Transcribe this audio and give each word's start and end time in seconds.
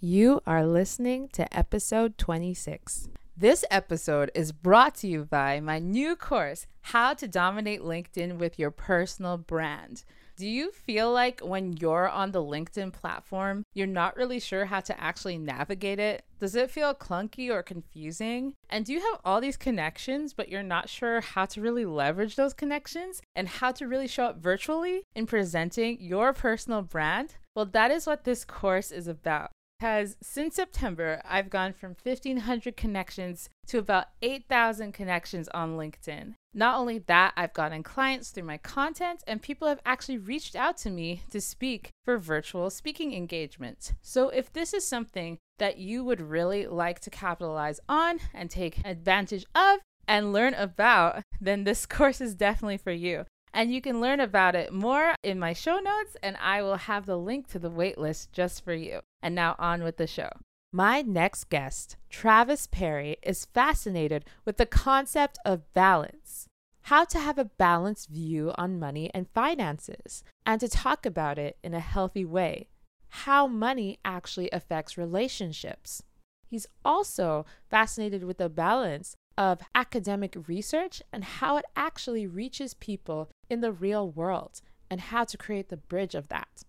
You 0.00 0.42
are 0.46 0.66
listening 0.66 1.28
to 1.32 1.56
episode 1.56 2.18
26. 2.18 3.08
This 3.34 3.64
episode 3.70 4.30
is 4.34 4.52
brought 4.52 4.94
to 4.96 5.08
you 5.08 5.24
by 5.24 5.58
my 5.60 5.78
new 5.78 6.16
course, 6.16 6.66
How 6.82 7.14
to 7.14 7.26
Dominate 7.26 7.80
LinkedIn 7.80 8.36
with 8.36 8.58
Your 8.58 8.70
Personal 8.70 9.38
Brand. 9.38 10.04
Do 10.36 10.46
you 10.46 10.70
feel 10.70 11.10
like 11.10 11.40
when 11.40 11.78
you're 11.78 12.10
on 12.10 12.32
the 12.32 12.42
LinkedIn 12.42 12.92
platform, 12.92 13.62
you're 13.72 13.86
not 13.86 14.18
really 14.18 14.38
sure 14.38 14.66
how 14.66 14.80
to 14.80 15.00
actually 15.00 15.38
navigate 15.38 15.98
it? 15.98 16.26
Does 16.40 16.54
it 16.54 16.70
feel 16.70 16.94
clunky 16.94 17.48
or 17.48 17.62
confusing? 17.62 18.52
And 18.68 18.84
do 18.84 18.92
you 18.92 19.00
have 19.00 19.20
all 19.24 19.40
these 19.40 19.56
connections, 19.56 20.34
but 20.34 20.50
you're 20.50 20.62
not 20.62 20.90
sure 20.90 21.22
how 21.22 21.46
to 21.46 21.62
really 21.62 21.86
leverage 21.86 22.36
those 22.36 22.52
connections 22.52 23.22
and 23.34 23.48
how 23.48 23.72
to 23.72 23.88
really 23.88 24.08
show 24.08 24.26
up 24.26 24.42
virtually 24.42 25.04
in 25.14 25.24
presenting 25.24 25.96
your 26.02 26.34
personal 26.34 26.82
brand? 26.82 27.36
Well, 27.54 27.64
that 27.72 27.90
is 27.90 28.06
what 28.06 28.24
this 28.24 28.44
course 28.44 28.90
is 28.90 29.08
about 29.08 29.52
because 29.78 30.16
since 30.22 30.56
September, 30.56 31.20
I've 31.24 31.50
gone 31.50 31.72
from 31.72 31.96
1,500 32.02 32.76
connections 32.76 33.48
to 33.66 33.78
about 33.78 34.06
8,000 34.22 34.92
connections 34.92 35.48
on 35.48 35.76
LinkedIn. 35.76 36.34
Not 36.54 36.78
only 36.78 36.98
that, 37.00 37.34
I've 37.36 37.52
gotten 37.52 37.82
clients 37.82 38.30
through 38.30 38.44
my 38.44 38.56
content, 38.56 39.22
and 39.26 39.42
people 39.42 39.68
have 39.68 39.80
actually 39.84 40.18
reached 40.18 40.56
out 40.56 40.78
to 40.78 40.90
me 40.90 41.22
to 41.30 41.40
speak 41.40 41.90
for 42.04 42.16
virtual 42.18 42.70
speaking 42.70 43.12
engagements. 43.14 43.92
So, 44.00 44.30
if 44.30 44.50
this 44.52 44.72
is 44.72 44.86
something 44.86 45.38
that 45.58 45.76
you 45.76 46.02
would 46.04 46.20
really 46.20 46.66
like 46.66 47.00
to 47.00 47.10
capitalize 47.10 47.80
on 47.88 48.20
and 48.32 48.50
take 48.50 48.86
advantage 48.86 49.44
of 49.54 49.80
and 50.08 50.32
learn 50.32 50.54
about, 50.54 51.22
then 51.40 51.64
this 51.64 51.84
course 51.86 52.20
is 52.20 52.34
definitely 52.34 52.78
for 52.78 52.92
you. 52.92 53.26
And 53.56 53.72
you 53.72 53.80
can 53.80 54.02
learn 54.02 54.20
about 54.20 54.54
it 54.54 54.70
more 54.70 55.14
in 55.22 55.38
my 55.38 55.54
show 55.54 55.78
notes, 55.78 56.14
and 56.22 56.36
I 56.36 56.60
will 56.60 56.76
have 56.76 57.06
the 57.06 57.16
link 57.16 57.48
to 57.48 57.58
the 57.58 57.70
waitlist 57.70 58.30
just 58.30 58.62
for 58.62 58.74
you. 58.74 59.00
And 59.22 59.34
now 59.34 59.56
on 59.58 59.82
with 59.82 59.96
the 59.96 60.06
show. 60.06 60.28
My 60.74 61.00
next 61.00 61.44
guest, 61.48 61.96
Travis 62.10 62.66
Parry, 62.66 63.16
is 63.22 63.46
fascinated 63.46 64.26
with 64.44 64.58
the 64.58 64.66
concept 64.66 65.38
of 65.46 65.72
balance, 65.72 66.48
how 66.82 67.06
to 67.06 67.18
have 67.18 67.38
a 67.38 67.46
balanced 67.46 68.10
view 68.10 68.52
on 68.58 68.78
money 68.78 69.10
and 69.14 69.26
finances, 69.32 70.22
and 70.44 70.60
to 70.60 70.68
talk 70.68 71.06
about 71.06 71.38
it 71.38 71.56
in 71.64 71.72
a 71.72 71.80
healthy 71.80 72.26
way, 72.26 72.68
how 73.08 73.46
money 73.46 73.98
actually 74.04 74.50
affects 74.50 74.98
relationships. 74.98 76.02
He's 76.46 76.66
also 76.84 77.46
fascinated 77.70 78.22
with 78.22 78.36
the 78.36 78.50
balance 78.50 79.16
of 79.36 79.60
academic 79.74 80.36
research 80.46 81.02
and 81.12 81.24
how 81.24 81.56
it 81.56 81.64
actually 81.76 82.26
reaches 82.26 82.74
people 82.74 83.30
in 83.50 83.60
the 83.60 83.72
real 83.72 84.10
world 84.10 84.60
and 84.90 85.00
how 85.00 85.24
to 85.24 85.36
create 85.36 85.68
the 85.68 85.76
bridge 85.76 86.14
of 86.14 86.28
that. 86.28 86.62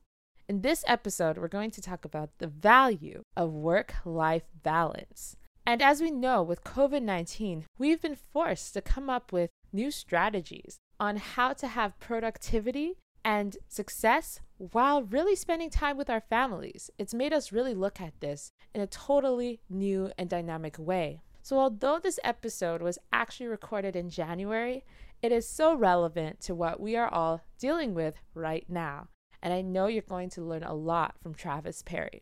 In 0.49 0.61
this 0.61 0.83
episode, 0.87 1.37
we're 1.37 1.47
going 1.47 1.71
to 1.71 1.81
talk 1.81 2.05
about 2.05 2.29
the 2.37 2.47
value 2.47 3.23
of 3.35 3.51
work 3.51 3.95
life 4.05 4.45
balance. 4.63 5.35
And 5.65 5.81
as 5.81 6.01
we 6.01 6.09
know, 6.09 6.41
with 6.41 6.63
COVID 6.63 7.01
19, 7.01 7.65
we've 7.77 8.01
been 8.01 8.15
forced 8.15 8.73
to 8.73 8.81
come 8.81 9.09
up 9.09 9.33
with 9.33 9.49
new 9.73 9.91
strategies 9.91 10.77
on 10.99 11.17
how 11.17 11.51
to 11.53 11.67
have 11.67 11.99
productivity 11.99 12.93
and 13.25 13.57
success 13.67 14.39
while 14.57 15.03
really 15.03 15.35
spending 15.35 15.69
time 15.69 15.97
with 15.97 16.09
our 16.09 16.21
families. 16.21 16.89
It's 16.97 17.13
made 17.13 17.33
us 17.33 17.51
really 17.51 17.73
look 17.73 17.99
at 17.99 18.19
this 18.21 18.51
in 18.73 18.79
a 18.79 18.87
totally 18.87 19.59
new 19.69 20.11
and 20.17 20.29
dynamic 20.29 20.79
way. 20.79 21.21
So, 21.47 21.59
although 21.59 21.97
this 21.97 22.19
episode 22.25 22.81
was 22.81 22.99
actually 23.13 23.47
recorded 23.47 23.95
in 23.95 24.09
January, 24.09 24.83
it 25.21 25.31
is 25.31 25.47
so 25.47 25.73
relevant 25.73 26.41
to 26.41 26.53
what 26.53 26.81
we 26.81 26.97
are 26.97 27.07
all 27.07 27.39
dealing 27.57 27.93
with 27.93 28.15
right 28.33 28.65
now. 28.67 29.07
And 29.41 29.53
I 29.53 29.61
know 29.61 29.87
you're 29.87 30.01
going 30.01 30.29
to 30.31 30.41
learn 30.41 30.63
a 30.63 30.73
lot 30.73 31.15
from 31.23 31.33
Travis 31.33 31.81
Parry. 31.83 32.21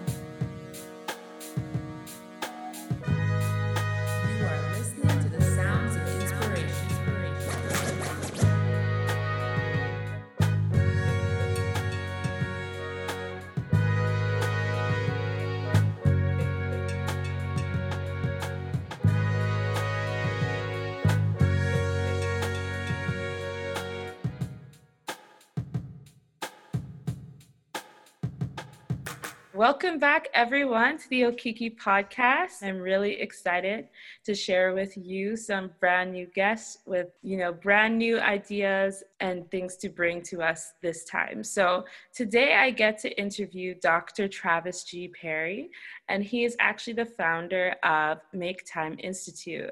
Welcome 29.61 29.99
back, 29.99 30.27
everyone, 30.33 30.97
to 30.97 31.09
the 31.09 31.21
Okiki 31.21 31.77
podcast. 31.77 32.63
I'm 32.63 32.79
really 32.79 33.21
excited 33.21 33.89
to 34.23 34.33
share 34.33 34.73
with 34.73 34.97
you 34.97 35.37
some 35.37 35.69
brand 35.79 36.13
new 36.13 36.25
guests 36.33 36.79
with, 36.87 37.09
you 37.21 37.37
know, 37.37 37.53
brand 37.53 37.95
new 37.95 38.19
ideas 38.19 39.03
and 39.19 39.47
things 39.51 39.75
to 39.77 39.89
bring 39.89 40.23
to 40.23 40.41
us 40.41 40.73
this 40.81 41.05
time. 41.05 41.43
So 41.43 41.85
today 42.11 42.55
I 42.55 42.71
get 42.71 42.97
to 43.01 43.21
interview 43.21 43.75
Dr. 43.75 44.27
Travis 44.27 44.83
G. 44.83 45.09
Parry, 45.09 45.69
and 46.09 46.23
he 46.23 46.43
is 46.43 46.55
actually 46.59 46.93
the 46.93 47.05
founder 47.05 47.75
of 47.83 48.17
Make 48.33 48.65
Time 48.65 48.95
Institute 48.97 49.69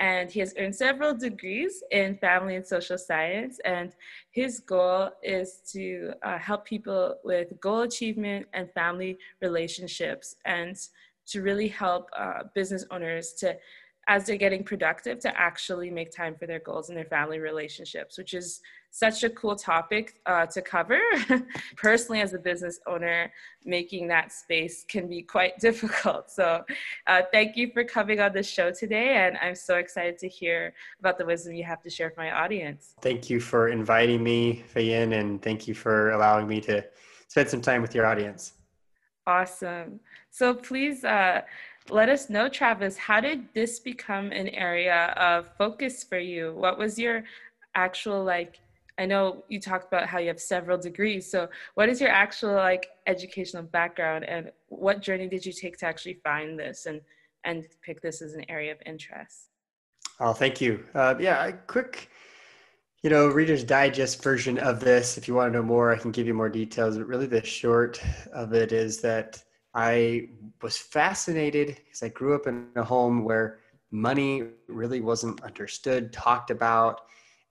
and 0.00 0.30
he 0.30 0.40
has 0.40 0.54
earned 0.58 0.74
several 0.74 1.14
degrees 1.14 1.82
in 1.90 2.16
family 2.16 2.54
and 2.54 2.66
social 2.66 2.98
science. 2.98 3.58
And 3.64 3.92
his 4.30 4.60
goal 4.60 5.10
is 5.22 5.60
to 5.72 6.12
uh, 6.22 6.38
help 6.38 6.64
people 6.64 7.16
with 7.24 7.60
goal 7.60 7.82
achievement 7.82 8.46
and 8.52 8.70
family 8.72 9.18
relationships, 9.42 10.36
and 10.44 10.76
to 11.26 11.42
really 11.42 11.68
help 11.68 12.08
uh, 12.16 12.44
business 12.54 12.84
owners 12.90 13.32
to, 13.34 13.56
as 14.06 14.24
they're 14.24 14.36
getting 14.36 14.64
productive, 14.64 15.18
to 15.20 15.38
actually 15.38 15.90
make 15.90 16.10
time 16.10 16.34
for 16.38 16.46
their 16.46 16.60
goals 16.60 16.88
and 16.88 16.96
their 16.96 17.04
family 17.04 17.38
relationships, 17.38 18.16
which 18.16 18.34
is 18.34 18.60
such 18.90 19.22
a 19.22 19.30
cool 19.30 19.54
topic 19.54 20.20
uh, 20.26 20.46
to 20.46 20.62
cover. 20.62 21.00
Personally, 21.76 22.20
as 22.20 22.34
a 22.34 22.38
business 22.38 22.80
owner, 22.86 23.32
making 23.64 24.08
that 24.08 24.32
space 24.32 24.84
can 24.88 25.08
be 25.08 25.22
quite 25.22 25.58
difficult. 25.60 26.30
So, 26.30 26.64
uh, 27.06 27.22
thank 27.32 27.56
you 27.56 27.70
for 27.72 27.84
coming 27.84 28.20
on 28.20 28.32
the 28.32 28.42
show 28.42 28.70
today. 28.70 29.16
And 29.16 29.36
I'm 29.38 29.54
so 29.54 29.76
excited 29.76 30.18
to 30.18 30.28
hear 30.28 30.74
about 31.00 31.18
the 31.18 31.26
wisdom 31.26 31.54
you 31.54 31.64
have 31.64 31.82
to 31.82 31.90
share 31.90 32.08
with 32.08 32.16
my 32.16 32.32
audience. 32.32 32.94
Thank 33.00 33.30
you 33.30 33.40
for 33.40 33.68
inviting 33.68 34.22
me, 34.22 34.64
Fayin, 34.74 35.18
and 35.18 35.40
thank 35.42 35.68
you 35.68 35.74
for 35.74 36.10
allowing 36.10 36.48
me 36.48 36.60
to 36.62 36.84
spend 37.28 37.48
some 37.48 37.60
time 37.60 37.82
with 37.82 37.94
your 37.94 38.06
audience. 38.06 38.54
Awesome. 39.26 40.00
So, 40.30 40.54
please. 40.54 41.04
Uh, 41.04 41.42
let 41.90 42.10
us 42.10 42.28
know, 42.28 42.50
Travis, 42.50 42.98
how 42.98 43.18
did 43.18 43.48
this 43.54 43.80
become 43.80 44.30
an 44.30 44.48
area 44.48 45.14
of 45.16 45.48
focus 45.56 46.04
for 46.04 46.18
you? 46.18 46.52
What 46.54 46.76
was 46.76 46.98
your 46.98 47.24
actual 47.74 48.22
like 48.24 48.60
I 48.98 49.06
know 49.06 49.44
you 49.48 49.60
talked 49.60 49.86
about 49.86 50.06
how 50.08 50.18
you 50.18 50.28
have 50.28 50.40
several 50.40 50.76
degrees. 50.76 51.30
So, 51.30 51.48
what 51.74 51.88
is 51.88 52.00
your 52.00 52.10
actual 52.10 52.54
like 52.54 52.88
educational 53.06 53.62
background, 53.62 54.24
and 54.24 54.50
what 54.68 55.00
journey 55.00 55.28
did 55.28 55.46
you 55.46 55.52
take 55.52 55.78
to 55.78 55.86
actually 55.86 56.14
find 56.24 56.58
this 56.58 56.86
and 56.86 57.00
and 57.44 57.64
pick 57.82 58.02
this 58.02 58.20
as 58.20 58.34
an 58.34 58.44
area 58.48 58.72
of 58.72 58.78
interest? 58.84 59.50
Oh, 60.20 60.32
thank 60.32 60.60
you. 60.60 60.84
Uh, 60.94 61.14
yeah, 61.20 61.46
a 61.46 61.52
quick, 61.52 62.10
you 63.02 63.10
know, 63.10 63.28
Reader's 63.28 63.62
Digest 63.62 64.22
version 64.22 64.58
of 64.58 64.80
this. 64.80 65.16
If 65.16 65.28
you 65.28 65.34
want 65.34 65.52
to 65.52 65.58
know 65.58 65.64
more, 65.64 65.94
I 65.94 65.98
can 65.98 66.10
give 66.10 66.26
you 66.26 66.34
more 66.34 66.48
details. 66.48 66.98
But 66.98 67.06
really, 67.06 67.26
the 67.26 67.44
short 67.44 68.02
of 68.32 68.52
it 68.52 68.72
is 68.72 69.00
that 69.02 69.42
I 69.74 70.28
was 70.60 70.76
fascinated 70.76 71.78
because 71.84 72.02
I 72.02 72.08
grew 72.08 72.34
up 72.34 72.48
in 72.48 72.66
a 72.74 72.82
home 72.82 73.22
where 73.22 73.60
money 73.92 74.42
really 74.66 75.00
wasn't 75.00 75.40
understood, 75.42 76.12
talked 76.12 76.50
about, 76.50 77.02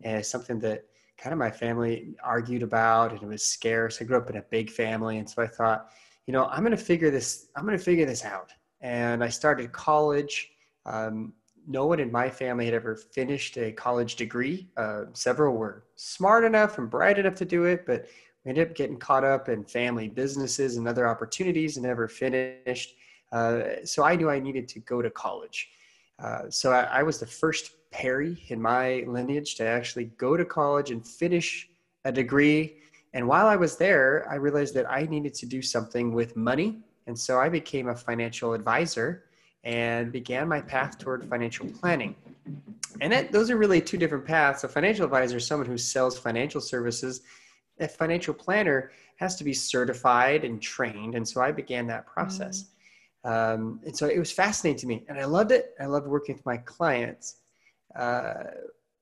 and 0.01 0.25
something 0.25 0.59
that 0.59 0.83
kind 1.17 1.33
of 1.33 1.39
my 1.39 1.51
family 1.51 2.15
argued 2.23 2.63
about 2.63 3.11
and 3.11 3.21
it 3.21 3.27
was 3.27 3.43
scarce. 3.43 4.01
I 4.01 4.05
grew 4.05 4.17
up 4.17 4.29
in 4.29 4.37
a 4.37 4.43
big 4.43 4.69
family. 4.69 5.17
And 5.17 5.29
so 5.29 5.41
I 5.41 5.47
thought, 5.47 5.89
you 6.25 6.33
know, 6.33 6.45
I'm 6.45 6.61
going 6.61 6.71
to 6.71 6.77
figure 6.77 7.09
this, 7.09 7.47
I'm 7.55 7.65
going 7.65 7.77
to 7.77 7.83
figure 7.83 8.05
this 8.05 8.23
out. 8.23 8.51
And 8.81 9.23
I 9.23 9.29
started 9.29 9.71
college. 9.71 10.51
Um, 10.85 11.33
no 11.67 11.85
one 11.85 11.99
in 11.99 12.11
my 12.11 12.29
family 12.29 12.65
had 12.65 12.73
ever 12.73 12.95
finished 12.95 13.57
a 13.57 13.71
college 13.71 14.15
degree. 14.15 14.69
Uh, 14.77 15.05
several 15.13 15.55
were 15.55 15.85
smart 15.95 16.45
enough 16.45 16.77
and 16.77 16.89
bright 16.89 17.17
enough 17.19 17.35
to 17.35 17.45
do 17.45 17.65
it, 17.65 17.85
but 17.85 18.05
I 18.45 18.49
ended 18.49 18.69
up 18.69 18.75
getting 18.75 18.97
caught 18.97 19.25
up 19.25 19.49
in 19.49 19.65
family 19.65 20.07
businesses 20.07 20.77
and 20.77 20.87
other 20.87 21.07
opportunities 21.07 21.75
and 21.75 21.85
never 21.85 22.07
finished. 22.07 22.95
Uh, 23.33 23.61
so 23.83 24.03
I 24.03 24.15
knew 24.15 24.29
I 24.29 24.39
needed 24.39 24.69
to 24.69 24.79
go 24.79 25.01
to 25.01 25.09
college. 25.09 25.69
Uh, 26.19 26.49
so 26.49 26.71
I, 26.71 26.83
I, 26.83 27.03
was 27.03 27.19
the 27.19 27.27
first 27.27 27.76
Parry 27.91 28.43
in 28.49 28.61
my 28.61 29.03
lineage 29.07 29.55
to 29.55 29.65
actually 29.65 30.05
go 30.17 30.37
to 30.37 30.45
college 30.45 30.91
and 30.91 31.05
finish 31.05 31.69
a 32.05 32.11
degree. 32.11 32.77
And 33.13 33.27
while 33.27 33.47
I 33.47 33.55
was 33.55 33.77
there, 33.77 34.27
I 34.29 34.35
realized 34.35 34.73
that 34.75 34.89
I 34.89 35.05
needed 35.05 35.33
to 35.35 35.45
do 35.45 35.61
something 35.61 36.13
with 36.13 36.35
money. 36.35 36.79
And 37.07 37.17
so 37.17 37.39
I 37.39 37.49
became 37.49 37.89
a 37.89 37.95
financial 37.95 38.53
advisor 38.53 39.23
and 39.63 40.11
began 40.11 40.47
my 40.47 40.61
path 40.61 40.97
toward 40.97 41.27
financial 41.29 41.67
planning. 41.67 42.15
And 43.01 43.11
that, 43.11 43.31
those 43.31 43.49
are 43.49 43.57
really 43.57 43.81
two 43.81 43.97
different 43.97 44.25
paths. 44.25 44.63
A 44.63 44.67
financial 44.67 45.05
advisor 45.05 45.37
is 45.37 45.47
someone 45.47 45.67
who 45.67 45.77
sells 45.77 46.17
financial 46.17 46.61
services. 46.61 47.21
A 47.79 47.87
financial 47.87 48.33
planner 48.33 48.91
has 49.17 49.35
to 49.37 49.43
be 49.43 49.53
certified 49.53 50.43
and 50.43 50.61
trained. 50.61 51.15
And 51.15 51.27
so 51.27 51.41
I 51.41 51.51
began 51.51 51.87
that 51.87 52.05
process. 52.05 52.63
Mm-hmm. 52.63 52.73
Um, 53.27 53.81
and 53.85 53.97
so 53.97 54.07
it 54.07 54.17
was 54.17 54.31
fascinating 54.31 54.79
to 54.79 54.87
me, 54.87 55.03
and 55.09 55.19
I 55.19 55.25
loved 55.25 55.51
it. 55.51 55.73
I 55.79 55.85
loved 55.85 56.07
working 56.07 56.35
with 56.35 56.45
my 56.45 56.57
clients. 56.57 57.37
Uh, 57.97 58.43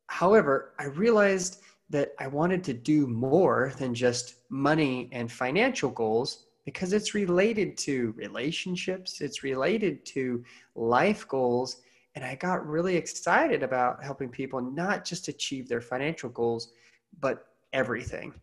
however, 0.08 0.74
I 0.80 0.86
realized 0.86 1.62
that 1.90 2.14
I 2.20 2.28
wanted 2.28 2.64
to 2.64 2.74
do 2.74 3.06
more 3.06 3.74
than 3.78 3.94
just 3.94 4.36
money 4.50 5.10
and 5.12 5.32
financial 5.32 5.90
goals 5.92 6.46
because 6.66 6.94
it's 6.94 7.14
related 7.14 7.78
to 7.78 8.14
relationships, 8.18 9.22
it's 9.22 9.44
related 9.44 10.04
to 10.08 10.44
life 10.74 11.28
goals. 11.28 11.82
And 12.16 12.24
I 12.24 12.36
got 12.36 12.66
really 12.66 12.96
excited 12.96 13.62
about 13.62 14.04
helping 14.04 14.30
people 14.30 14.62
not 14.62 15.06
just 15.06 15.28
achieve 15.28 15.68
their 15.68 15.82
financial 15.82 16.30
goals, 16.30 16.72
but 17.20 17.48
everything. 17.74 18.34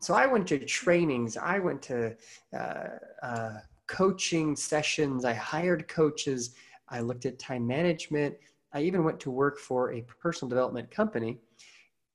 So 0.00 0.14
I 0.14 0.26
went 0.26 0.48
to 0.48 0.58
trainings, 0.64 1.36
I 1.36 1.58
went 1.58 1.82
to 1.82 2.16
uh, 2.56 2.86
uh, 3.22 3.58
coaching 3.88 4.54
sessions. 4.54 5.24
I 5.24 5.32
hired 5.32 5.88
coaches. 5.88 6.54
I 6.88 7.00
looked 7.00 7.26
at 7.26 7.38
time 7.40 7.66
management. 7.66 8.36
I 8.72 8.82
even 8.82 9.04
went 9.04 9.20
to 9.20 9.30
work 9.30 9.58
for 9.58 9.92
a 9.92 10.02
personal 10.20 10.48
development 10.48 10.90
company 10.90 11.38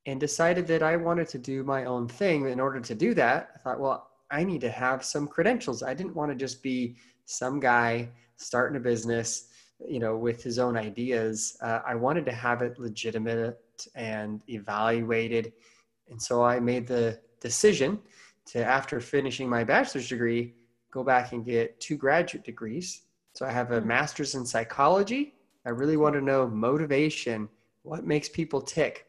and 0.05 0.19
decided 0.19 0.67
that 0.67 0.83
I 0.83 0.95
wanted 0.97 1.27
to 1.29 1.37
do 1.37 1.63
my 1.63 1.85
own 1.85 2.07
thing. 2.07 2.47
In 2.47 2.59
order 2.59 2.79
to 2.79 2.95
do 2.95 3.13
that, 3.15 3.51
I 3.55 3.59
thought, 3.59 3.79
well, 3.79 4.09
I 4.29 4.43
need 4.43 4.61
to 4.61 4.69
have 4.69 5.03
some 5.03 5.27
credentials. 5.27 5.83
I 5.83 5.93
didn't 5.93 6.15
want 6.15 6.31
to 6.31 6.35
just 6.35 6.61
be 6.61 6.97
some 7.25 7.59
guy 7.59 8.09
starting 8.35 8.77
a 8.77 8.79
business, 8.79 9.47
you 9.87 9.99
know, 9.99 10.17
with 10.17 10.43
his 10.43 10.59
own 10.59 10.75
ideas. 10.77 11.57
Uh, 11.61 11.79
I 11.85 11.95
wanted 11.95 12.25
to 12.25 12.31
have 12.31 12.61
it 12.61 12.79
legitimate 12.79 13.59
and 13.95 14.41
evaluated. 14.49 15.53
And 16.09 16.21
so 16.21 16.43
I 16.43 16.59
made 16.59 16.87
the 16.87 17.19
decision 17.39 17.99
to, 18.47 18.63
after 18.63 18.99
finishing 18.99 19.49
my 19.49 19.63
bachelor's 19.63 20.09
degree, 20.09 20.53
go 20.91 21.03
back 21.03 21.31
and 21.31 21.45
get 21.45 21.79
two 21.79 21.95
graduate 21.95 22.43
degrees. 22.43 23.03
So 23.33 23.45
I 23.45 23.51
have 23.51 23.71
a 23.71 23.79
hmm. 23.79 23.87
master's 23.87 24.35
in 24.35 24.45
psychology. 24.45 25.35
I 25.65 25.69
really 25.69 25.97
want 25.97 26.15
to 26.15 26.21
know 26.21 26.47
motivation, 26.47 27.49
what 27.83 28.05
makes 28.05 28.29
people 28.29 28.61
tick. 28.61 29.05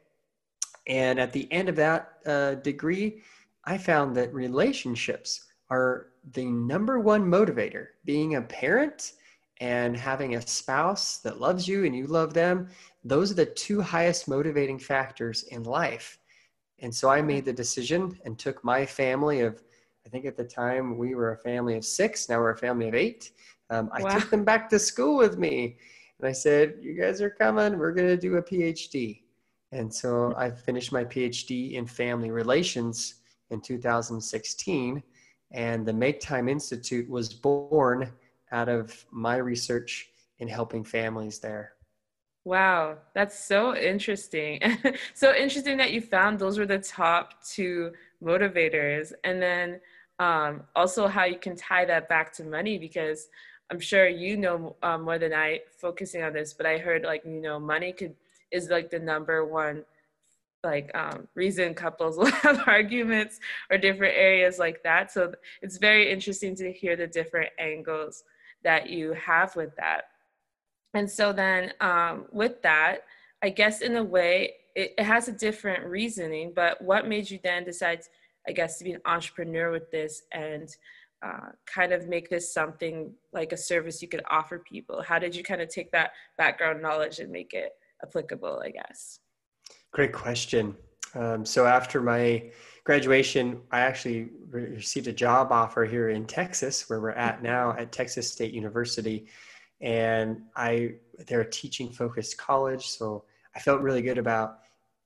And 0.86 1.18
at 1.18 1.32
the 1.32 1.50
end 1.52 1.68
of 1.68 1.76
that 1.76 2.14
uh, 2.26 2.54
degree, 2.56 3.22
I 3.64 3.78
found 3.78 4.16
that 4.16 4.34
relationships 4.34 5.46
are 5.70 6.08
the 6.32 6.44
number 6.44 7.00
one 7.00 7.24
motivator. 7.24 7.88
Being 8.04 8.34
a 8.34 8.42
parent 8.42 9.12
and 9.60 9.96
having 9.96 10.34
a 10.34 10.46
spouse 10.46 11.18
that 11.18 11.40
loves 11.40 11.66
you 11.66 11.84
and 11.84 11.96
you 11.96 12.06
love 12.06 12.34
them, 12.34 12.68
those 13.04 13.30
are 13.30 13.36
the 13.36 13.46
two 13.46 13.80
highest 13.80 14.28
motivating 14.28 14.78
factors 14.78 15.44
in 15.44 15.62
life. 15.62 16.18
And 16.80 16.94
so 16.94 17.08
I 17.08 17.22
made 17.22 17.44
the 17.44 17.52
decision 17.52 18.18
and 18.24 18.38
took 18.38 18.62
my 18.62 18.84
family 18.84 19.40
of 19.40 19.62
I 20.06 20.10
think 20.10 20.26
at 20.26 20.36
the 20.36 20.44
time 20.44 20.98
we 20.98 21.14
were 21.14 21.32
a 21.32 21.38
family 21.38 21.76
of 21.76 21.84
six. 21.84 22.28
Now 22.28 22.38
we're 22.38 22.50
a 22.50 22.56
family 22.56 22.88
of 22.88 22.94
eight. 22.94 23.30
Um, 23.70 23.88
I 23.92 24.02
wow. 24.02 24.18
took 24.18 24.30
them 24.30 24.44
back 24.44 24.68
to 24.70 24.78
school 24.78 25.16
with 25.16 25.38
me, 25.38 25.78
and 26.20 26.28
I 26.28 26.32
said, 26.32 26.76
"You 26.80 26.94
guys 26.94 27.20
are 27.20 27.30
coming. 27.30 27.78
We're 27.78 27.92
going 27.92 28.08
to 28.08 28.16
do 28.16 28.36
a 28.36 28.42
PhD." 28.42 29.22
And 29.72 29.92
so 29.92 30.34
I 30.36 30.50
finished 30.50 30.92
my 30.92 31.04
PhD 31.04 31.72
in 31.72 31.86
family 31.86 32.30
relations 32.30 33.16
in 33.50 33.60
2016, 33.60 35.02
and 35.50 35.86
the 35.86 35.92
Make 35.92 36.20
Time 36.20 36.48
Institute 36.48 37.08
was 37.08 37.32
born 37.32 38.12
out 38.52 38.68
of 38.68 39.04
my 39.10 39.36
research 39.36 40.10
in 40.38 40.48
helping 40.48 40.84
families 40.84 41.38
there. 41.38 41.74
Wow, 42.44 42.98
that's 43.14 43.38
so 43.38 43.74
interesting. 43.74 44.60
so 45.14 45.34
interesting 45.34 45.78
that 45.78 45.92
you 45.92 46.02
found 46.02 46.38
those 46.38 46.58
were 46.58 46.66
the 46.66 46.78
top 46.78 47.42
two 47.42 47.92
motivators. 48.22 49.12
And 49.24 49.40
then 49.40 49.80
um, 50.18 50.62
also 50.76 51.08
how 51.08 51.24
you 51.24 51.38
can 51.38 51.56
tie 51.56 51.86
that 51.86 52.08
back 52.08 52.32
to 52.34 52.44
money 52.44 52.78
because 52.78 53.28
i'm 53.70 53.80
sure 53.80 54.08
you 54.08 54.36
know 54.36 54.76
um, 54.82 55.02
more 55.02 55.18
than 55.18 55.32
i 55.32 55.60
focusing 55.80 56.22
on 56.22 56.32
this 56.32 56.52
but 56.52 56.66
i 56.66 56.78
heard 56.78 57.02
like 57.04 57.24
you 57.24 57.40
know 57.40 57.58
money 57.58 57.92
could 57.92 58.14
is 58.50 58.70
like 58.70 58.90
the 58.90 58.98
number 58.98 59.44
one 59.44 59.84
like 60.62 60.90
um, 60.94 61.28
reason 61.34 61.74
couples 61.74 62.16
will 62.16 62.26
have 62.42 62.62
arguments 62.66 63.38
or 63.70 63.76
different 63.76 64.14
areas 64.16 64.58
like 64.58 64.82
that. 64.82 65.12
So 65.12 65.34
it's 65.60 65.76
very 65.76 66.10
interesting 66.10 66.56
to 66.56 66.72
hear 66.72 66.96
the 66.96 67.06
different 67.06 67.50
angles 67.58 68.24
that 68.62 68.88
you 68.88 69.12
have 69.12 69.54
with 69.56 69.76
that. 69.76 70.04
And 70.94 71.10
so 71.10 71.34
then 71.34 71.72
um, 71.82 72.24
with 72.32 72.62
that 72.62 73.00
i 73.44 73.50
guess 73.50 73.82
in 73.82 73.96
a 73.96 74.02
way 74.02 74.54
it, 74.74 74.94
it 74.98 75.04
has 75.04 75.28
a 75.28 75.32
different 75.32 75.84
reasoning 75.84 76.52
but 76.56 76.80
what 76.80 77.06
made 77.06 77.30
you 77.30 77.38
then 77.44 77.62
decide 77.62 78.00
I 78.46 78.52
guess, 78.52 78.78
to 78.78 78.84
be 78.84 78.92
an 78.92 79.00
entrepreneur 79.06 79.70
with 79.70 79.90
this 79.90 80.22
and 80.32 80.68
uh, 81.24 81.48
kind 81.66 81.92
of 81.92 82.08
make 82.08 82.28
this 82.28 82.52
something 82.52 83.12
like 83.32 83.52
a 83.52 83.56
service 83.56 84.02
you 84.02 84.08
could 84.08 84.22
offer 84.30 84.58
people? 84.58 85.02
How 85.02 85.18
did 85.18 85.34
you 85.34 85.42
kind 85.42 85.62
of 85.62 85.68
take 85.68 85.90
that 85.92 86.10
background 86.36 86.82
knowledge 86.82 87.18
and 87.18 87.30
make 87.30 87.54
it 87.54 87.72
applicable, 88.02 88.62
I 88.64 88.70
guess? 88.70 89.20
Great 89.92 90.12
question. 90.12 90.76
Um, 91.14 91.44
so 91.44 91.66
after 91.66 92.02
my 92.02 92.50
graduation, 92.84 93.62
I 93.70 93.80
actually 93.80 94.28
received 94.50 95.06
a 95.06 95.12
job 95.12 95.52
offer 95.52 95.84
here 95.84 96.10
in 96.10 96.26
Texas, 96.26 96.90
where 96.90 97.00
we're 97.00 97.10
at 97.10 97.42
now 97.42 97.74
at 97.78 97.92
Texas 97.92 98.30
State 98.30 98.52
University, 98.52 99.26
and 99.80 100.42
I 100.56 100.94
they're 101.26 101.42
a 101.42 101.50
teaching 101.50 101.90
focused 101.90 102.36
college, 102.36 102.88
so 102.88 103.24
I 103.54 103.60
felt 103.60 103.80
really 103.80 104.02
good 104.02 104.18
about 104.18 104.58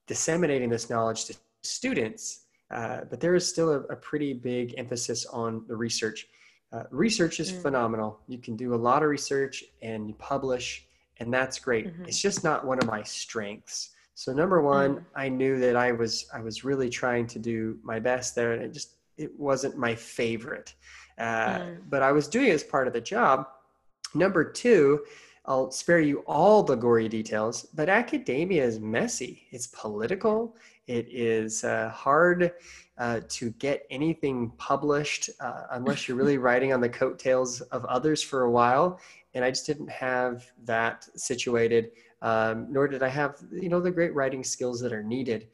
disseminating 0.07 0.71
this 0.71 0.89
knowledge 0.89 1.27
to 1.27 1.37
students 1.63 2.47
uh, 2.71 3.01
but 3.09 3.21
there 3.21 3.35
is 3.35 3.49
still 3.49 3.71
a, 3.71 3.81
a, 3.85 3.97
pretty 3.97 4.35
big 4.35 4.75
emphasis 4.77 5.25
on 5.27 5.65
the 5.69 5.77
research. 5.77 6.27
Uh, 6.73 6.83
research 6.91 7.41
is 7.41 7.51
mm. 7.51 7.63
phenomenal. 7.63 8.21
You 8.29 8.39
can 8.39 8.57
do 8.57 8.75
a 8.75 8.77
lot 8.77 9.03
of 9.03 9.09
research 9.09 9.65
and 9.81 10.07
you 10.07 10.15
publish, 10.15 10.87
and 11.19 11.33
that's 11.33 11.59
great. 11.59 11.87
Mm-hmm. 11.87 12.05
It's 12.05 12.21
just 12.21 12.45
not 12.45 12.67
one 12.67 12.79
of 12.79 12.87
my 12.87 13.03
strengths. 13.03 13.91
So 14.15 14.33
number 14.33 14.61
one, 14.61 14.97
mm. 14.97 15.05
I 15.17 15.29
knew 15.29 15.59
that 15.61 15.77
I 15.77 15.93
was 15.93 16.27
I 16.35 16.41
was 16.41 16.65
really 16.65 16.91
trying 16.91 17.27
to 17.29 17.39
do 17.39 17.79
my 17.83 17.99
best 17.99 18.35
there, 18.35 18.53
and 18.53 18.63
it 18.63 18.73
just 18.73 18.97
it 19.17 19.31
wasn't 19.39 19.79
my 19.79 19.95
favorite. 19.95 20.75
Uh, 21.19 21.59
mm. 21.61 21.79
But 21.89 22.03
I 22.03 22.13
was 22.13 22.29
doing 22.29 22.49
it 22.49 22.53
as 22.53 22.65
part 22.65 22.87
of 22.87 22.93
the 22.93 23.01
job. 23.01 23.47
Number 24.15 24.45
two, 24.45 25.05
I'll 25.47 25.71
spare 25.71 26.01
you 26.01 26.19
all 26.27 26.63
the 26.63 26.75
gory 26.75 27.09
details, 27.09 27.63
but 27.75 27.89
academia 27.89 28.63
is 28.63 28.79
messy. 28.79 29.47
It's 29.51 29.67
political. 29.69 30.55
It 30.89 31.07
is 31.11 31.65
uh, 31.65 31.91
hard 31.91 32.53
uh, 32.97 33.21
to 33.29 33.51
get 33.51 33.87
anything 33.91 34.51
published 34.57 35.31
uh, 35.39 35.65
unless 35.73 36.09
you're 36.09 36.17
really 36.17 36.39
writing 36.39 36.73
on 36.73 36.81
the 36.81 36.89
coattails 36.89 37.61
of 37.61 37.85
others 37.85 38.23
for 38.23 38.43
a 38.43 38.51
while. 38.51 38.99
And 39.35 39.45
I 39.45 39.51
just 39.51 39.67
didn't 39.67 39.91
have 39.91 40.51
that 40.65 41.07
situated, 41.15 41.91
um, 42.23 42.67
nor 42.71 42.89
did 42.89 43.03
I 43.03 43.09
have, 43.09 43.37
you 43.53 43.69
know, 43.69 43.81
the 43.81 43.91
great 43.91 44.15
writing 44.15 44.43
skills 44.43 44.81
that 44.81 44.93
are 44.93 45.03
needed. 45.03 45.49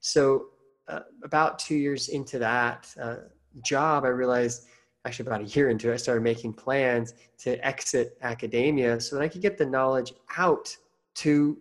So 0.00 0.46
uh, 0.88 1.00
about 1.22 1.58
two 1.58 1.76
years 1.76 2.08
into 2.08 2.38
that 2.38 2.92
uh, 3.00 3.16
job, 3.62 4.04
I 4.04 4.08
realized 4.08 4.66
actually 5.04 5.26
about 5.26 5.42
a 5.42 5.44
year 5.44 5.68
into 5.68 5.90
it, 5.90 5.94
I 5.94 5.96
started 5.96 6.22
making 6.22 6.54
plans 6.54 7.14
to 7.38 7.64
exit 7.64 8.16
academia 8.22 8.98
so 9.00 9.16
that 9.16 9.22
I 9.22 9.28
could 9.28 9.42
get 9.42 9.58
the 9.58 9.66
knowledge 9.66 10.14
out 10.36 10.74
to 11.16 11.58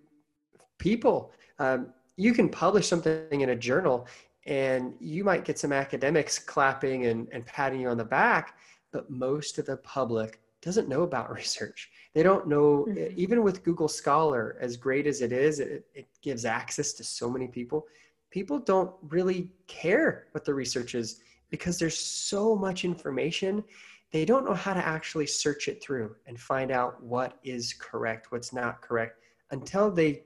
people. 0.77 1.31
Um, 1.59 1.93
you 2.17 2.33
can 2.33 2.49
publish 2.49 2.87
something 2.87 3.41
in 3.41 3.49
a 3.49 3.55
journal 3.55 4.07
and 4.45 4.93
you 4.99 5.23
might 5.23 5.45
get 5.45 5.59
some 5.59 5.71
academics 5.71 6.39
clapping 6.39 7.05
and, 7.05 7.27
and 7.31 7.45
patting 7.45 7.81
you 7.81 7.89
on 7.89 7.97
the 7.97 8.03
back, 8.03 8.57
but 8.91 9.09
most 9.09 9.57
of 9.59 9.65
the 9.65 9.77
public 9.77 10.41
doesn't 10.61 10.89
know 10.89 11.03
about 11.03 11.31
research. 11.33 11.89
They 12.13 12.23
don't 12.23 12.47
know, 12.47 12.87
mm-hmm. 12.89 13.13
even 13.15 13.43
with 13.43 13.63
Google 13.63 13.87
Scholar, 13.87 14.57
as 14.59 14.75
great 14.75 15.05
as 15.05 15.21
it 15.21 15.31
is, 15.31 15.59
it, 15.59 15.85
it 15.93 16.07
gives 16.21 16.43
access 16.43 16.93
to 16.93 17.03
so 17.03 17.29
many 17.29 17.47
people. 17.47 17.85
People 18.31 18.59
don't 18.59 18.91
really 19.03 19.51
care 19.67 20.25
what 20.31 20.43
the 20.43 20.53
research 20.53 20.95
is 20.95 21.21
because 21.49 21.77
there's 21.77 21.97
so 21.97 22.55
much 22.55 22.83
information. 22.83 23.63
They 24.11 24.25
don't 24.25 24.45
know 24.45 24.53
how 24.53 24.73
to 24.73 24.85
actually 24.85 25.27
search 25.27 25.67
it 25.67 25.83
through 25.83 26.15
and 26.25 26.39
find 26.39 26.71
out 26.71 27.01
what 27.03 27.37
is 27.43 27.73
correct, 27.73 28.31
what's 28.31 28.53
not 28.53 28.81
correct 28.81 29.19
until 29.51 29.91
they 29.91 30.23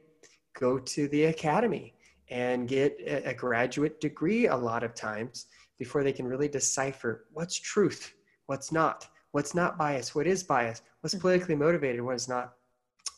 go 0.53 0.77
to 0.77 1.07
the 1.09 1.25
academy 1.25 1.93
and 2.29 2.67
get 2.67 2.97
a 3.07 3.33
graduate 3.33 3.99
degree 3.99 4.47
a 4.47 4.55
lot 4.55 4.83
of 4.83 4.93
times 4.93 5.47
before 5.77 6.03
they 6.03 6.13
can 6.13 6.25
really 6.25 6.47
decipher 6.47 7.25
what's 7.33 7.59
truth, 7.59 8.13
what's 8.45 8.71
not, 8.71 9.07
what's 9.31 9.53
not 9.53 9.77
bias, 9.77 10.15
what 10.15 10.27
is 10.27 10.43
bias, 10.43 10.81
what's 11.01 11.13
mm-hmm. 11.13 11.21
politically 11.21 11.55
motivated, 11.55 12.01
what 12.01 12.15
is 12.15 12.29
not. 12.29 12.53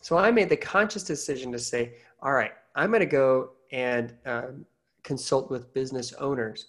So 0.01 0.17
I 0.17 0.31
made 0.31 0.49
the 0.49 0.57
conscious 0.57 1.03
decision 1.03 1.51
to 1.51 1.59
say, 1.59 1.93
all 2.21 2.33
right, 2.33 2.51
I'm 2.75 2.89
going 2.89 3.01
to 3.01 3.05
go 3.05 3.51
and 3.71 4.13
um, 4.25 4.65
consult 5.03 5.49
with 5.51 5.73
business 5.73 6.13
owners 6.13 6.67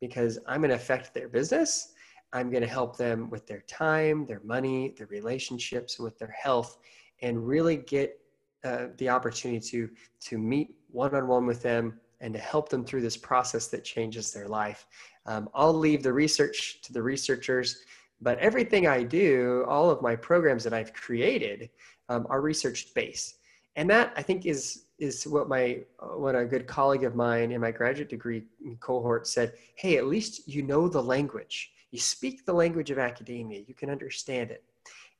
because 0.00 0.38
I'm 0.46 0.60
going 0.60 0.70
to 0.70 0.76
affect 0.76 1.14
their 1.14 1.28
business. 1.28 1.92
I'm 2.32 2.50
going 2.50 2.62
to 2.62 2.68
help 2.68 2.96
them 2.96 3.30
with 3.30 3.46
their 3.46 3.62
time, 3.62 4.26
their 4.26 4.42
money, 4.44 4.94
their 4.98 5.06
relationships, 5.06 5.98
with 5.98 6.18
their 6.18 6.34
health, 6.38 6.78
and 7.22 7.46
really 7.46 7.76
get 7.76 8.20
uh, 8.66 8.88
the 8.96 9.08
opportunity 9.08 9.60
to 9.60 9.88
to 10.20 10.38
meet 10.38 10.74
one 10.90 11.14
on 11.14 11.28
one 11.28 11.46
with 11.46 11.62
them 11.62 12.00
and 12.20 12.34
to 12.34 12.40
help 12.40 12.68
them 12.68 12.84
through 12.84 13.02
this 13.02 13.16
process 13.16 13.68
that 13.68 13.84
changes 13.84 14.32
their 14.32 14.48
life. 14.48 14.86
Um, 15.26 15.48
I'll 15.54 15.74
leave 15.74 16.02
the 16.02 16.12
research 16.12 16.80
to 16.82 16.92
the 16.92 17.02
researchers, 17.02 17.82
but 18.20 18.38
everything 18.38 18.86
I 18.86 19.02
do, 19.02 19.64
all 19.68 19.90
of 19.90 20.00
my 20.00 20.16
programs 20.16 20.64
that 20.64 20.72
I've 20.72 20.92
created, 20.92 21.70
um, 22.08 22.26
are 22.30 22.40
research 22.40 22.94
based, 22.94 23.36
and 23.76 23.88
that 23.90 24.12
I 24.16 24.22
think 24.22 24.46
is 24.46 24.84
is 24.98 25.26
what 25.26 25.48
my 25.48 25.80
what 26.00 26.34
a 26.34 26.44
good 26.44 26.66
colleague 26.66 27.04
of 27.04 27.14
mine 27.14 27.52
in 27.52 27.60
my 27.60 27.70
graduate 27.70 28.08
degree 28.08 28.44
cohort 28.80 29.26
said. 29.26 29.52
Hey, 29.74 29.96
at 29.98 30.06
least 30.06 30.48
you 30.48 30.62
know 30.62 30.88
the 30.88 31.02
language. 31.02 31.72
You 31.90 31.98
speak 31.98 32.44
the 32.44 32.52
language 32.52 32.90
of 32.90 32.98
academia. 32.98 33.62
You 33.66 33.74
can 33.74 33.90
understand 33.90 34.50
it, 34.50 34.64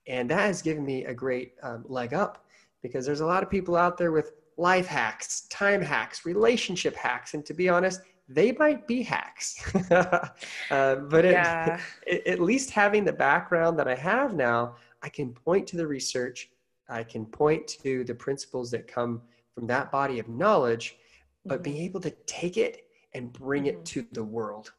and 0.06 0.30
that 0.30 0.40
has 0.40 0.62
given 0.62 0.84
me 0.84 1.04
a 1.04 1.14
great 1.14 1.54
um, 1.62 1.84
leg 1.88 2.14
up 2.14 2.45
because 2.86 3.06
there's 3.06 3.20
a 3.20 3.26
lot 3.26 3.42
of 3.42 3.50
people 3.50 3.76
out 3.76 3.96
there 3.96 4.12
with 4.12 4.32
life 4.56 4.86
hacks, 4.86 5.42
time 5.48 5.82
hacks, 5.82 6.24
relationship 6.24 6.96
hacks, 6.96 7.34
and 7.34 7.44
to 7.46 7.54
be 7.54 7.68
honest, 7.68 8.00
they 8.28 8.52
might 8.52 8.86
be 8.86 9.02
hacks. 9.02 9.62
uh, 9.90 10.96
but 10.96 11.24
yeah. 11.24 11.80
it, 12.06 12.26
at 12.26 12.40
least 12.40 12.70
having 12.70 13.04
the 13.04 13.12
background 13.12 13.78
that 13.78 13.88
I 13.88 13.94
have 13.94 14.34
now, 14.34 14.76
I 15.02 15.08
can 15.08 15.32
point 15.32 15.66
to 15.68 15.76
the 15.76 15.86
research. 15.86 16.50
I 16.88 17.02
can 17.02 17.26
point 17.26 17.66
to 17.82 18.04
the 18.04 18.14
principles 18.14 18.70
that 18.70 18.86
come 18.86 19.22
from 19.54 19.66
that 19.68 19.90
body 19.92 20.18
of 20.18 20.28
knowledge, 20.28 20.96
but 21.44 21.56
mm-hmm. 21.56 21.62
being 21.62 21.76
able 21.78 22.00
to 22.00 22.10
take 22.26 22.56
it 22.56 22.84
and 23.14 23.32
bring 23.32 23.64
mm-hmm. 23.64 23.78
it 23.78 23.84
to 23.86 24.06
the 24.12 24.24
world. 24.24 24.72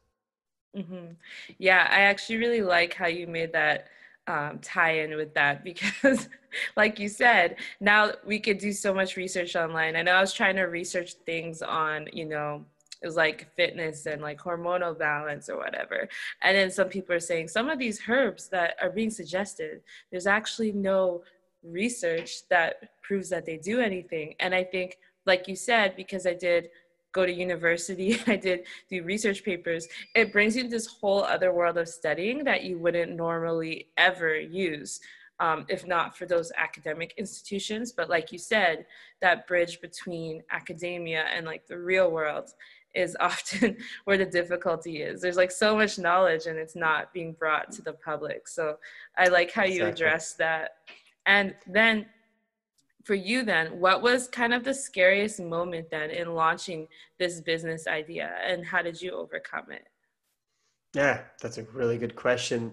Mm-hmm. 0.76 1.12
Yeah, 1.58 1.88
I 1.90 2.00
actually 2.00 2.36
really 2.36 2.62
like 2.62 2.94
how 2.94 3.06
you 3.06 3.26
made 3.26 3.52
that 3.52 3.88
um, 4.28 4.58
tie 4.60 5.00
in 5.00 5.16
with 5.16 5.34
that 5.34 5.64
because, 5.70 6.28
like 6.76 6.98
you 6.98 7.08
said, 7.08 7.56
now 7.80 8.12
we 8.24 8.38
could 8.38 8.58
do 8.58 8.72
so 8.72 8.94
much 8.94 9.16
research 9.16 9.56
online. 9.56 9.96
I 9.96 10.02
know 10.02 10.12
I 10.12 10.20
was 10.20 10.32
trying 10.32 10.56
to 10.56 10.64
research 10.64 11.14
things 11.26 11.62
on, 11.62 12.08
you 12.12 12.26
know, 12.26 12.64
it 13.02 13.06
was 13.06 13.16
like 13.16 13.54
fitness 13.54 14.06
and 14.06 14.20
like 14.20 14.40
hormonal 14.40 14.96
balance 14.96 15.48
or 15.48 15.56
whatever. 15.56 16.08
And 16.42 16.56
then 16.56 16.70
some 16.70 16.88
people 16.88 17.14
are 17.14 17.20
saying 17.20 17.48
some 17.48 17.70
of 17.70 17.78
these 17.78 18.00
herbs 18.08 18.48
that 18.48 18.76
are 18.82 18.90
being 18.90 19.10
suggested, 19.10 19.82
there's 20.10 20.26
actually 20.26 20.72
no 20.72 21.22
research 21.62 22.48
that 22.48 23.00
proves 23.02 23.28
that 23.30 23.46
they 23.46 23.56
do 23.56 23.80
anything. 23.80 24.34
And 24.40 24.54
I 24.54 24.64
think, 24.64 24.98
like 25.26 25.46
you 25.46 25.54
said, 25.56 25.94
because 25.96 26.26
I 26.26 26.34
did 26.34 26.70
go 27.18 27.26
to 27.26 27.32
university, 27.32 28.20
I 28.26 28.36
did 28.36 28.60
do 28.88 29.02
research 29.02 29.44
papers, 29.44 29.86
it 30.14 30.32
brings 30.32 30.56
you 30.56 30.68
this 30.68 30.86
whole 30.86 31.24
other 31.24 31.52
world 31.52 31.78
of 31.78 31.88
studying 31.88 32.44
that 32.44 32.62
you 32.62 32.78
wouldn't 32.78 33.12
normally 33.16 33.88
ever 33.96 34.38
use. 34.38 35.00
Um, 35.40 35.66
if 35.68 35.86
not 35.86 36.18
for 36.18 36.26
those 36.26 36.50
academic 36.56 37.14
institutions. 37.16 37.92
But 37.92 38.10
like 38.10 38.32
you 38.32 38.38
said, 38.38 38.86
that 39.20 39.46
bridge 39.46 39.80
between 39.80 40.42
academia 40.50 41.26
and 41.32 41.46
like 41.46 41.64
the 41.68 41.78
real 41.78 42.10
world 42.10 42.50
is 42.92 43.16
often 43.20 43.76
where 44.04 44.18
the 44.18 44.26
difficulty 44.26 45.02
is. 45.02 45.20
There's 45.20 45.36
like 45.36 45.52
so 45.52 45.76
much 45.76 45.96
knowledge 45.96 46.46
and 46.46 46.58
it's 46.58 46.74
not 46.74 47.12
being 47.12 47.34
brought 47.34 47.70
to 47.70 47.82
the 47.82 47.92
public. 47.92 48.48
So 48.48 48.78
I 49.16 49.28
like 49.28 49.52
how 49.52 49.62
you 49.62 49.84
exactly. 49.86 49.92
address 49.92 50.32
that. 50.34 50.70
And 51.26 51.54
then 51.68 52.06
for 53.08 53.14
you 53.14 53.42
then 53.42 53.68
what 53.80 54.02
was 54.02 54.28
kind 54.28 54.52
of 54.52 54.62
the 54.64 54.74
scariest 54.74 55.40
moment 55.40 55.88
then 55.90 56.10
in 56.10 56.34
launching 56.34 56.86
this 57.18 57.40
business 57.40 57.86
idea 57.86 58.34
and 58.46 58.66
how 58.66 58.82
did 58.82 59.00
you 59.00 59.12
overcome 59.12 59.64
it 59.70 59.86
yeah 60.94 61.22
that's 61.40 61.56
a 61.56 61.62
really 61.72 61.96
good 61.96 62.14
question 62.14 62.70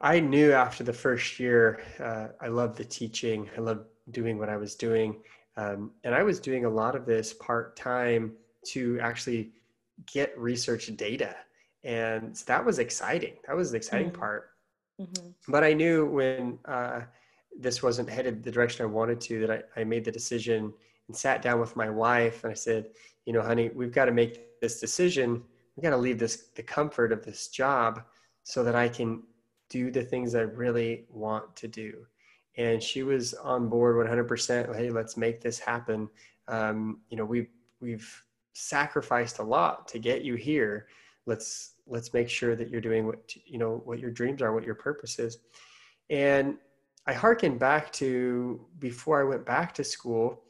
i 0.00 0.18
knew 0.18 0.50
after 0.50 0.82
the 0.82 0.92
first 0.92 1.38
year 1.38 1.80
uh, 2.00 2.26
i 2.40 2.48
loved 2.48 2.76
the 2.76 2.84
teaching 2.84 3.48
i 3.56 3.60
loved 3.60 3.84
doing 4.10 4.36
what 4.36 4.48
i 4.48 4.56
was 4.56 4.74
doing 4.74 5.14
um, 5.56 5.92
and 6.02 6.12
i 6.12 6.24
was 6.24 6.40
doing 6.40 6.64
a 6.64 6.68
lot 6.68 6.96
of 6.96 7.06
this 7.06 7.32
part-time 7.34 8.32
to 8.64 8.98
actually 9.00 9.52
get 10.12 10.36
research 10.36 10.90
data 10.96 11.36
and 11.84 12.36
so 12.36 12.44
that 12.48 12.64
was 12.64 12.80
exciting 12.80 13.34
that 13.46 13.54
was 13.54 13.70
the 13.70 13.76
exciting 13.76 14.08
mm-hmm. 14.08 14.18
part 14.20 14.50
mm-hmm. 15.00 15.28
but 15.46 15.62
i 15.62 15.72
knew 15.72 16.04
when 16.06 16.58
uh, 16.64 17.02
this 17.58 17.82
wasn't 17.82 18.08
headed 18.08 18.42
the 18.42 18.50
direction 18.50 18.84
I 18.84 18.88
wanted 18.88 19.20
to, 19.22 19.40
that 19.46 19.50
I, 19.76 19.80
I 19.80 19.84
made 19.84 20.04
the 20.04 20.12
decision 20.12 20.72
and 21.08 21.16
sat 21.16 21.42
down 21.42 21.60
with 21.60 21.76
my 21.76 21.88
wife 21.88 22.44
and 22.44 22.50
I 22.50 22.54
said, 22.54 22.90
you 23.24 23.32
know, 23.32 23.42
honey, 23.42 23.70
we've 23.74 23.92
got 23.92 24.06
to 24.06 24.12
make 24.12 24.60
this 24.60 24.80
decision. 24.80 25.42
We 25.76 25.82
got 25.82 25.90
to 25.90 25.96
leave 25.96 26.18
this 26.18 26.48
the 26.54 26.62
comfort 26.62 27.12
of 27.12 27.24
this 27.24 27.48
job 27.48 28.02
so 28.42 28.62
that 28.64 28.74
I 28.74 28.88
can 28.88 29.22
do 29.68 29.90
the 29.90 30.02
things 30.02 30.34
I 30.34 30.40
really 30.40 31.06
want 31.10 31.56
to 31.56 31.68
do. 31.68 32.06
And 32.56 32.82
she 32.82 33.02
was 33.02 33.34
on 33.34 33.68
board 33.68 33.96
100%. 34.08 34.74
Hey, 34.74 34.90
let's 34.90 35.16
make 35.16 35.40
this 35.40 35.58
happen. 35.58 36.08
Um, 36.48 37.00
you 37.10 37.16
know, 37.16 37.24
we've 37.24 37.48
we've 37.80 38.22
sacrificed 38.52 39.38
a 39.38 39.42
lot 39.42 39.86
to 39.88 39.98
get 39.98 40.22
you 40.22 40.34
here. 40.34 40.86
Let's 41.26 41.74
let's 41.86 42.14
make 42.14 42.28
sure 42.28 42.56
that 42.56 42.70
you're 42.70 42.80
doing 42.80 43.06
what 43.06 43.34
you 43.44 43.58
know 43.58 43.82
what 43.84 43.98
your 43.98 44.10
dreams 44.10 44.40
are, 44.40 44.54
what 44.54 44.64
your 44.64 44.74
purpose 44.74 45.18
is. 45.18 45.38
And 46.08 46.56
I 47.06 47.12
hearken 47.12 47.56
back 47.56 47.92
to 47.94 48.60
before 48.78 49.20
I 49.20 49.24
went 49.24 49.46
back 49.46 49.72
to 49.74 49.84
school. 49.84 50.42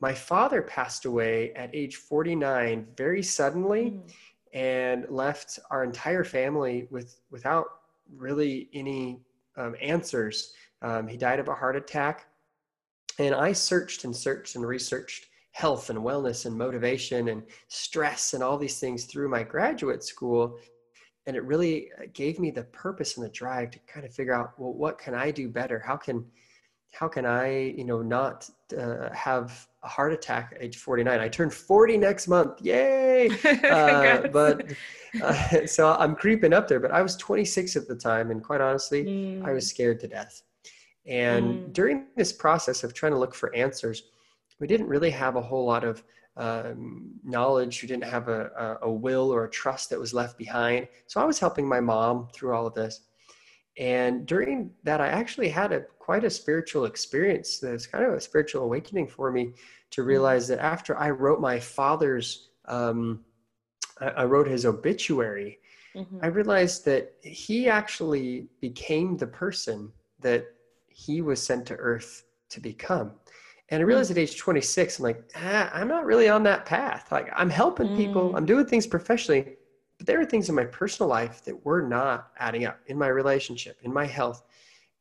My 0.00 0.12
father 0.12 0.60
passed 0.62 1.04
away 1.04 1.52
at 1.54 1.74
age 1.74 1.96
49 1.96 2.86
very 2.96 3.22
suddenly 3.22 3.92
mm. 3.92 4.12
and 4.52 5.06
left 5.08 5.58
our 5.70 5.84
entire 5.84 6.24
family 6.24 6.86
with 6.90 7.20
without 7.30 7.66
really 8.14 8.68
any 8.74 9.20
um, 9.56 9.74
answers. 9.80 10.52
Um, 10.82 11.06
he 11.06 11.16
died 11.16 11.38
of 11.38 11.48
a 11.48 11.54
heart 11.54 11.76
attack. 11.76 12.26
And 13.18 13.34
I 13.34 13.52
searched 13.52 14.04
and 14.04 14.14
searched 14.14 14.56
and 14.56 14.66
researched 14.66 15.26
health 15.52 15.90
and 15.90 15.98
wellness 15.98 16.46
and 16.46 16.56
motivation 16.56 17.28
and 17.28 17.42
stress 17.68 18.32
and 18.32 18.42
all 18.42 18.56
these 18.56 18.80
things 18.80 19.04
through 19.04 19.28
my 19.28 19.42
graduate 19.42 20.02
school 20.02 20.58
and 21.26 21.36
it 21.36 21.44
really 21.44 21.90
uh, 21.98 22.04
gave 22.12 22.38
me 22.38 22.50
the 22.50 22.64
purpose 22.64 23.16
and 23.16 23.24
the 23.24 23.30
drive 23.30 23.70
to 23.70 23.78
kind 23.80 24.04
of 24.04 24.14
figure 24.14 24.34
out 24.34 24.52
well 24.58 24.72
what 24.72 24.98
can 24.98 25.14
i 25.14 25.30
do 25.30 25.48
better 25.48 25.78
how 25.78 25.96
can 25.96 26.24
how 26.92 27.08
can 27.08 27.24
i 27.24 27.72
you 27.76 27.84
know 27.84 28.02
not 28.02 28.48
uh, 28.78 29.12
have 29.14 29.66
a 29.82 29.88
heart 29.88 30.12
attack 30.12 30.52
at 30.54 30.62
age 30.62 30.76
49 30.76 31.20
i 31.20 31.28
turn 31.28 31.50
40 31.50 31.96
next 31.98 32.28
month 32.28 32.60
yay 32.60 33.28
uh, 33.64 34.28
but 34.28 34.72
uh, 35.22 35.66
so 35.66 35.94
i'm 35.98 36.14
creeping 36.14 36.52
up 36.52 36.68
there 36.68 36.80
but 36.80 36.90
i 36.90 37.02
was 37.02 37.16
26 37.16 37.76
at 37.76 37.88
the 37.88 37.96
time 37.96 38.30
and 38.30 38.42
quite 38.42 38.60
honestly 38.60 39.04
mm. 39.04 39.44
i 39.44 39.52
was 39.52 39.66
mm. 39.66 39.70
scared 39.70 40.00
to 40.00 40.08
death 40.08 40.42
and 41.06 41.44
mm. 41.44 41.72
during 41.72 42.06
this 42.16 42.32
process 42.32 42.84
of 42.84 42.94
trying 42.94 43.12
to 43.12 43.18
look 43.18 43.34
for 43.34 43.54
answers 43.54 44.04
we 44.60 44.66
didn't 44.66 44.86
really 44.86 45.10
have 45.10 45.36
a 45.36 45.42
whole 45.42 45.64
lot 45.64 45.82
of 45.82 46.04
um, 46.36 47.10
knowledge, 47.24 47.80
who 47.80 47.86
didn't 47.86 48.04
have 48.04 48.28
a, 48.28 48.78
a, 48.82 48.86
a, 48.86 48.90
will 48.90 49.32
or 49.32 49.44
a 49.44 49.50
trust 49.50 49.90
that 49.90 50.00
was 50.00 50.14
left 50.14 50.38
behind. 50.38 50.88
So 51.06 51.20
I 51.20 51.24
was 51.24 51.38
helping 51.38 51.68
my 51.68 51.80
mom 51.80 52.28
through 52.32 52.54
all 52.54 52.66
of 52.66 52.74
this. 52.74 53.00
And 53.78 54.26
during 54.26 54.70
that, 54.84 55.00
I 55.00 55.08
actually 55.08 55.48
had 55.48 55.72
a 55.72 55.82
quite 55.98 56.24
a 56.24 56.30
spiritual 56.30 56.84
experience. 56.84 57.58
That's 57.58 57.86
kind 57.86 58.04
of 58.04 58.14
a 58.14 58.20
spiritual 58.20 58.64
awakening 58.64 59.08
for 59.08 59.30
me 59.30 59.52
to 59.90 60.00
mm-hmm. 60.00 60.08
realize 60.08 60.48
that 60.48 60.58
after 60.58 60.96
I 60.96 61.10
wrote 61.10 61.40
my 61.40 61.58
father's, 61.58 62.48
um, 62.66 63.24
I, 64.00 64.08
I, 64.08 64.24
wrote 64.24 64.46
his 64.46 64.66
obituary. 64.66 65.58
Mm-hmm. 65.94 66.18
I 66.22 66.26
realized 66.28 66.84
that 66.86 67.14
he 67.22 67.68
actually 67.68 68.48
became 68.60 69.16
the 69.16 69.26
person 69.26 69.92
that 70.20 70.46
he 70.88 71.22
was 71.22 71.42
sent 71.42 71.66
to 71.66 71.74
earth 71.76 72.24
to 72.50 72.60
become. 72.60 73.12
And 73.72 73.80
I 73.80 73.84
realized 73.84 74.10
mm. 74.10 74.16
at 74.16 74.18
age 74.18 74.36
26, 74.36 74.98
I'm 74.98 75.02
like, 75.02 75.30
ah, 75.34 75.70
I'm 75.72 75.88
not 75.88 76.04
really 76.04 76.28
on 76.28 76.42
that 76.42 76.66
path. 76.66 77.10
Like 77.10 77.32
I'm 77.34 77.48
helping 77.48 77.88
mm. 77.88 77.96
people, 77.96 78.36
I'm 78.36 78.44
doing 78.44 78.66
things 78.66 78.86
professionally, 78.86 79.56
but 79.96 80.06
there 80.06 80.20
are 80.20 80.26
things 80.26 80.50
in 80.50 80.54
my 80.54 80.66
personal 80.66 81.08
life 81.08 81.42
that 81.44 81.64
were 81.64 81.80
not 81.80 82.32
adding 82.38 82.66
up 82.66 82.78
in 82.88 82.98
my 82.98 83.08
relationship, 83.08 83.78
in 83.82 83.90
my 83.90 84.04
health. 84.04 84.44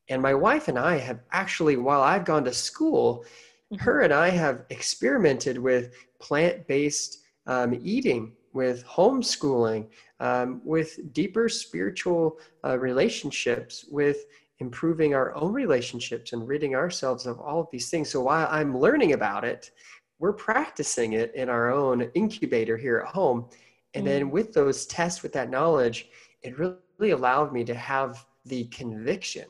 And 0.07 0.21
my 0.21 0.33
wife 0.33 0.69
and 0.69 0.79
I 0.79 0.97
have 0.99 1.19
actually, 1.33 1.75
while 1.75 2.01
I've 2.01 2.23
gone 2.23 2.45
to 2.45 2.53
school, 2.53 3.25
mm-hmm. 3.73 3.83
her 3.83 4.01
and 4.01 4.13
I 4.13 4.29
have 4.29 4.63
experimented 4.69 5.57
with 5.57 5.93
plant 6.19 6.65
based 6.65 7.23
um, 7.47 7.77
eating, 7.83 8.31
with 8.53 8.85
homeschooling, 8.85 9.87
um, 10.21 10.61
with 10.63 11.11
deeper 11.11 11.49
spiritual 11.49 12.39
uh, 12.63 12.79
relationships, 12.79 13.83
with 13.91 14.27
improving 14.61 15.15
our 15.15 15.35
own 15.35 15.51
relationships 15.51 16.33
and 16.33 16.47
ridding 16.47 16.75
ourselves 16.75 17.25
of 17.25 17.39
all 17.39 17.59
of 17.59 17.67
these 17.71 17.89
things. 17.89 18.09
So 18.09 18.21
while 18.21 18.47
I'm 18.49 18.77
learning 18.77 19.13
about 19.13 19.43
it, 19.43 19.71
we're 20.19 20.33
practicing 20.33 21.13
it 21.13 21.33
in 21.33 21.49
our 21.49 21.71
own 21.71 22.03
incubator 22.13 22.77
here 22.77 22.99
at 22.99 23.13
home. 23.13 23.49
And 23.95 24.05
then 24.05 24.23
Mm. 24.27 24.31
with 24.31 24.53
those 24.53 24.85
tests, 24.85 25.23
with 25.23 25.33
that 25.33 25.49
knowledge, 25.49 26.09
it 26.43 26.57
really 26.59 27.11
allowed 27.11 27.51
me 27.51 27.63
to 27.65 27.73
have 27.73 28.25
the 28.45 28.65
conviction 28.65 29.47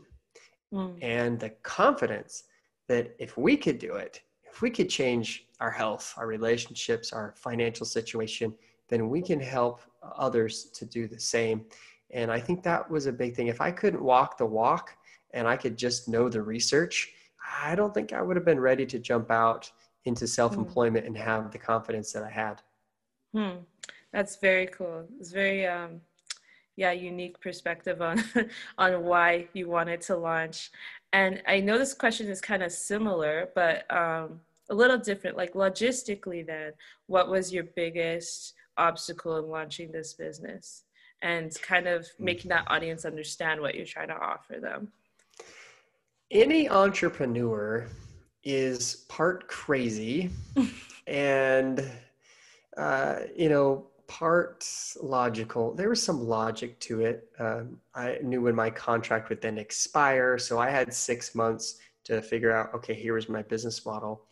Mm. 0.74 0.98
and 1.01 1.39
the 1.39 1.50
confidence 1.62 2.46
that 2.88 3.13
if 3.20 3.38
we 3.38 3.58
could 3.58 3.80
do 3.80 3.96
it, 3.96 4.22
if 4.50 4.62
we 4.62 4.70
could 4.70 4.89
change 4.89 5.48
our 5.60 5.72
health, 5.72 6.13
our 6.18 6.27
relationships, 6.27 7.12
our 7.12 7.34
financial 7.36 7.86
situation, 7.86 8.56
then 8.88 9.10
we 9.10 9.22
can 9.22 9.39
help 9.41 9.82
others 10.01 10.53
to 10.77 10.86
do 10.86 11.08
the 11.08 11.20
same. 11.20 11.65
And 12.12 12.32
I 12.32 12.39
think 12.39 12.63
that 12.63 12.89
was 12.89 13.06
a 13.06 13.12
big 13.12 13.36
thing. 13.36 13.48
If 13.48 13.62
I 13.62 13.72
couldn't 13.72 14.03
walk 14.03 14.38
the 14.38 14.46
walk 14.46 14.98
and 15.33 15.47
I 15.47 15.57
could 15.57 15.77
just 15.77 16.07
know 16.07 16.29
the 16.29 16.41
research, 16.41 17.11
I 17.61 17.75
don't 17.75 17.93
think 17.93 18.13
I 18.13 18.21
would 18.21 18.35
have 18.35 18.45
been 18.45 18.59
ready 18.59 18.85
to 18.88 19.00
jump 19.00 19.31
out 19.31 19.71
into 20.05 20.27
self 20.27 20.55
employment 20.55 21.05
and 21.05 21.17
have 21.17 21.51
the 21.51 21.57
confidence 21.57 22.11
that 22.13 22.23
I 22.23 22.29
had. 22.29 22.61
Hmm. 23.33 23.57
That's 24.11 24.35
very 24.38 24.67
cool. 24.67 25.05
It's 25.19 25.31
very 25.31 25.65
um 25.67 26.01
yeah, 26.75 26.91
unique 26.91 27.39
perspective 27.39 28.01
on 28.01 28.23
on 28.77 29.03
why 29.03 29.47
you 29.53 29.69
wanted 29.69 30.01
to 30.01 30.15
launch. 30.15 30.71
And 31.13 31.41
I 31.47 31.59
know 31.59 31.77
this 31.77 31.93
question 31.93 32.27
is 32.29 32.41
kind 32.41 32.63
of 32.63 32.71
similar, 32.71 33.50
but 33.55 33.89
um 33.93 34.41
a 34.69 34.75
little 34.75 34.97
different. 34.97 35.38
Like 35.38 35.53
logistically 35.53 36.45
then, 36.45 36.73
what 37.07 37.29
was 37.29 37.53
your 37.53 37.65
biggest 37.75 38.53
obstacle 38.77 39.38
in 39.38 39.50
launching 39.50 39.91
this 39.91 40.13
business? 40.13 40.83
And 41.21 41.53
kind 41.61 41.88
of 41.88 42.07
making 42.17 42.50
that 42.50 42.65
audience 42.67 43.05
understand 43.05 43.61
what 43.61 43.75
you're 43.75 43.85
trying 43.85 44.07
to 44.07 44.15
offer 44.15 44.59
them. 44.59 44.91
Any 46.31 46.69
entrepreneur 46.69 47.89
is 48.45 49.05
part 49.09 49.50
crazy 49.50 50.29
and 51.07 51.85
uh, 52.77 53.19
you 53.35 53.50
know 53.50 53.88
part 54.07 54.65
logical. 55.01 55.73
There 55.73 55.89
was 55.89 56.01
some 56.01 56.25
logic 56.25 56.79
to 56.81 57.01
it. 57.01 57.27
Um, 57.38 57.81
i 57.95 58.17
knew 58.23 58.41
when 58.41 58.55
my 58.55 58.69
contract 58.69 59.27
would 59.27 59.41
then 59.41 59.57
expire 59.57 60.38
so 60.38 60.57
i 60.57 60.69
had 60.69 60.93
six 60.93 61.35
months 61.35 61.79
to 62.05 62.21
figure 62.21 62.53
out 62.53 62.73
okay 62.73 62.93
here 62.93 63.15
was 63.15 63.27
my 63.27 63.41
business 63.41 63.85
model. 63.85 64.23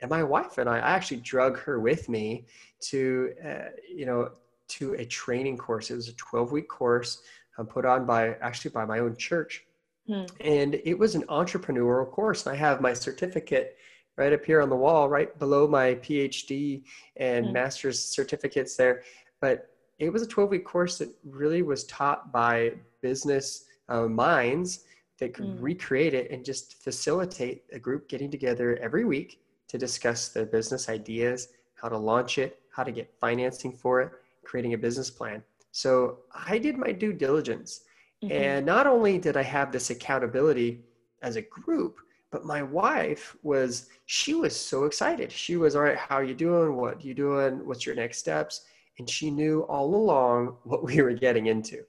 And 0.00 0.10
my 0.10 0.24
wife 0.24 0.58
and 0.58 0.68
i 0.68 0.78
i 0.78 0.90
actually 0.96 1.18
drug 1.18 1.56
her 1.60 1.78
with 1.78 2.08
me 2.08 2.46
to 2.90 3.32
uh, 3.46 3.70
you 3.88 4.06
know 4.06 4.32
to 4.66 4.94
a 4.94 5.04
training 5.04 5.56
course. 5.56 5.92
It 5.92 5.94
was 5.94 6.08
a 6.08 6.14
12 6.14 6.50
week 6.50 6.68
course 6.68 7.22
um, 7.58 7.66
put 7.68 7.84
on 7.84 8.06
by 8.06 8.34
actually 8.40 8.72
by 8.72 8.84
my 8.84 8.98
own 8.98 9.14
church 9.16 9.64
Hmm. 10.06 10.24
and 10.40 10.74
it 10.84 10.98
was 10.98 11.14
an 11.14 11.22
entrepreneurial 11.28 12.10
course 12.10 12.46
and 12.46 12.54
i 12.54 12.58
have 12.58 12.80
my 12.80 12.92
certificate 12.92 13.76
right 14.16 14.32
up 14.32 14.44
here 14.44 14.60
on 14.60 14.68
the 14.68 14.76
wall 14.76 15.08
right 15.08 15.38
below 15.38 15.66
my 15.66 15.94
phd 15.94 16.84
and 17.16 17.46
Hmm. 17.46 17.52
master's 17.52 17.98
certificates 18.04 18.76
there 18.76 19.02
but 19.40 19.70
it 19.98 20.10
was 20.12 20.22
a 20.22 20.26
12 20.26 20.50
week 20.50 20.64
course 20.64 20.98
that 20.98 21.08
really 21.24 21.62
was 21.62 21.84
taught 21.84 22.32
by 22.32 22.72
business 23.00 23.64
uh, 23.88 24.02
minds 24.08 24.84
that 25.20 25.32
could 25.32 25.46
Mm. 25.46 25.62
recreate 25.62 26.12
it 26.14 26.30
and 26.32 26.44
just 26.44 26.82
facilitate 26.82 27.64
a 27.72 27.78
group 27.78 28.08
getting 28.08 28.30
together 28.30 28.76
every 28.78 29.04
week 29.04 29.40
to 29.68 29.78
discuss 29.78 30.28
their 30.30 30.46
business 30.46 30.88
ideas 30.88 31.48
how 31.74 31.88
to 31.88 31.96
launch 31.96 32.38
it 32.38 32.60
how 32.72 32.82
to 32.82 32.92
get 32.92 33.14
financing 33.20 33.72
for 33.72 34.02
it 34.02 34.10
creating 34.44 34.74
a 34.74 34.78
business 34.78 35.10
plan 35.10 35.42
so 35.70 36.18
i 36.34 36.58
did 36.58 36.76
my 36.76 36.92
due 36.92 37.12
diligence 37.12 37.84
Mhm. 38.22 38.30
and 38.30 38.66
not 38.66 38.86
only 38.86 39.18
did 39.18 39.36
I 39.36 39.42
have 39.42 39.72
this 39.72 39.90
accountability 39.90 40.84
as 41.22 41.36
a 41.36 41.42
group, 41.42 41.98
but 42.30 42.44
my 42.44 42.62
wife 42.62 43.36
was, 43.42 43.88
she 44.06 44.34
was 44.34 44.58
so 44.58 44.84
excited. 44.84 45.30
She 45.30 45.56
was, 45.56 45.76
all 45.76 45.82
right, 45.82 45.96
how 45.96 46.16
are 46.16 46.24
you 46.24 46.34
doing? 46.34 46.76
What 46.76 46.96
are 46.96 47.00
you 47.06 47.14
doing? 47.14 47.66
What's 47.66 47.86
your 47.86 47.94
next 47.94 48.18
steps? 48.18 48.62
And 48.98 49.08
she 49.08 49.30
knew 49.30 49.62
all 49.62 49.94
along 49.94 50.56
what 50.64 50.84
we 50.84 51.00
were 51.02 51.12
getting 51.12 51.46
into. 51.46 51.84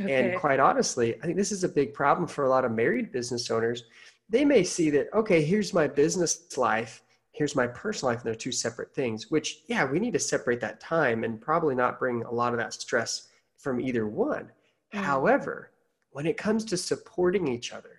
Okay. 0.00 0.30
And 0.30 0.38
quite 0.40 0.60
honestly, 0.60 1.16
I 1.20 1.26
think 1.26 1.36
this 1.36 1.52
is 1.52 1.64
a 1.64 1.68
big 1.68 1.92
problem 1.94 2.28
for 2.28 2.44
a 2.44 2.48
lot 2.48 2.64
of 2.64 2.72
married 2.72 3.10
business 3.10 3.50
owners. 3.50 3.84
They 4.28 4.44
may 4.44 4.62
see 4.62 4.90
that, 4.90 5.08
okay, 5.14 5.42
here's 5.42 5.72
my 5.74 5.88
business 5.88 6.56
life, 6.56 7.02
here's 7.32 7.56
my 7.56 7.66
personal 7.66 8.12
life, 8.12 8.20
and 8.22 8.26
they're 8.28 8.34
two 8.36 8.52
separate 8.52 8.94
things, 8.94 9.30
which, 9.30 9.62
yeah, 9.68 9.84
we 9.84 9.98
need 9.98 10.12
to 10.12 10.18
separate 10.18 10.60
that 10.60 10.80
time 10.80 11.24
and 11.24 11.40
probably 11.40 11.74
not 11.74 11.98
bring 11.98 12.22
a 12.24 12.30
lot 12.30 12.52
of 12.52 12.58
that 12.58 12.72
stress 12.74 13.28
from 13.56 13.80
either 13.80 14.06
one. 14.06 14.50
Mm. 14.92 15.00
However, 15.00 15.72
when 16.10 16.26
it 16.26 16.36
comes 16.36 16.64
to 16.66 16.76
supporting 16.76 17.46
each 17.48 17.72
other, 17.72 17.98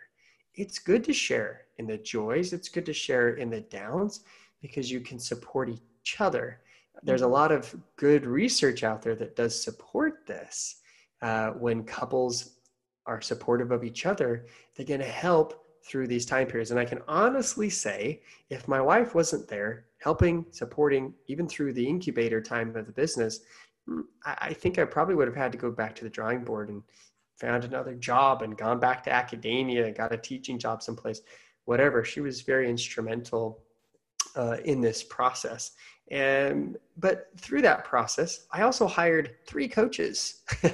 it's 0.55 0.79
good 0.79 1.03
to 1.05 1.13
share 1.13 1.65
in 1.77 1.87
the 1.87 1.97
joys, 1.97 2.53
it's 2.53 2.69
good 2.69 2.85
to 2.85 2.93
share 2.93 3.35
in 3.35 3.49
the 3.49 3.61
downs 3.61 4.21
because 4.61 4.91
you 4.91 4.99
can 4.99 5.19
support 5.19 5.69
each 5.69 6.19
other. 6.19 6.61
There's 7.03 7.21
a 7.21 7.25
Mhm. 7.25 7.31
lot 7.31 7.51
of 7.51 7.73
good 7.95 8.25
research 8.25 8.83
out 8.83 9.01
there 9.01 9.15
that 9.15 9.35
does 9.35 9.61
support 9.61 10.25
this. 10.25 10.81
Uh, 11.21 11.51
when 11.51 11.83
couples 11.83 12.57
are 13.05 13.21
supportive 13.21 13.71
of 13.71 13.83
each 13.83 14.05
other, 14.05 14.45
they're 14.75 14.85
going 14.85 14.99
to 14.99 15.05
help 15.05 15.65
through 15.85 16.07
these 16.07 16.25
time 16.25 16.45
periods. 16.47 16.71
And 16.71 16.79
I 16.79 16.85
can 16.85 17.01
honestly 17.07 17.69
say, 17.69 18.21
if 18.49 18.67
my 18.67 18.81
wife 18.81 19.15
wasn't 19.15 19.47
there 19.47 19.85
helping, 19.99 20.45
supporting, 20.51 21.13
even 21.27 21.47
through 21.47 21.73
the 21.73 21.87
incubator 21.87 22.41
time 22.41 22.75
of 22.75 22.85
the 22.85 22.91
business, 22.91 23.39
mm, 23.39 23.43
I, 24.25 24.37
I 24.41 24.53
think 24.53 24.79
I 24.79 24.85
probably 24.85 25.15
would 25.15 25.27
have 25.27 25.35
had 25.35 25.51
to 25.51 25.57
go 25.57 25.71
back 25.71 25.95
to 25.95 26.03
the 26.03 26.09
drawing 26.09 26.43
board 26.43 26.69
and 26.69 26.83
found 27.39 27.63
another 27.63 27.95
job 27.95 28.41
and 28.41 28.57
gone 28.57 28.79
back 28.79 29.03
to 29.03 29.11
academia, 29.11 29.91
got 29.91 30.13
a 30.13 30.17
teaching 30.17 30.59
job 30.59 30.83
someplace, 30.83 31.21
whatever. 31.65 32.03
She 32.03 32.21
was 32.21 32.41
very 32.41 32.69
instrumental 32.69 33.63
uh, 34.35 34.57
in 34.65 34.81
this 34.81 35.03
process. 35.03 35.71
And 36.11 36.77
but 36.97 37.27
through 37.37 37.61
that 37.61 37.85
process, 37.85 38.47
I 38.51 38.63
also 38.63 38.87
hired 38.87 39.35
three 39.45 39.67
coaches. 39.67 40.41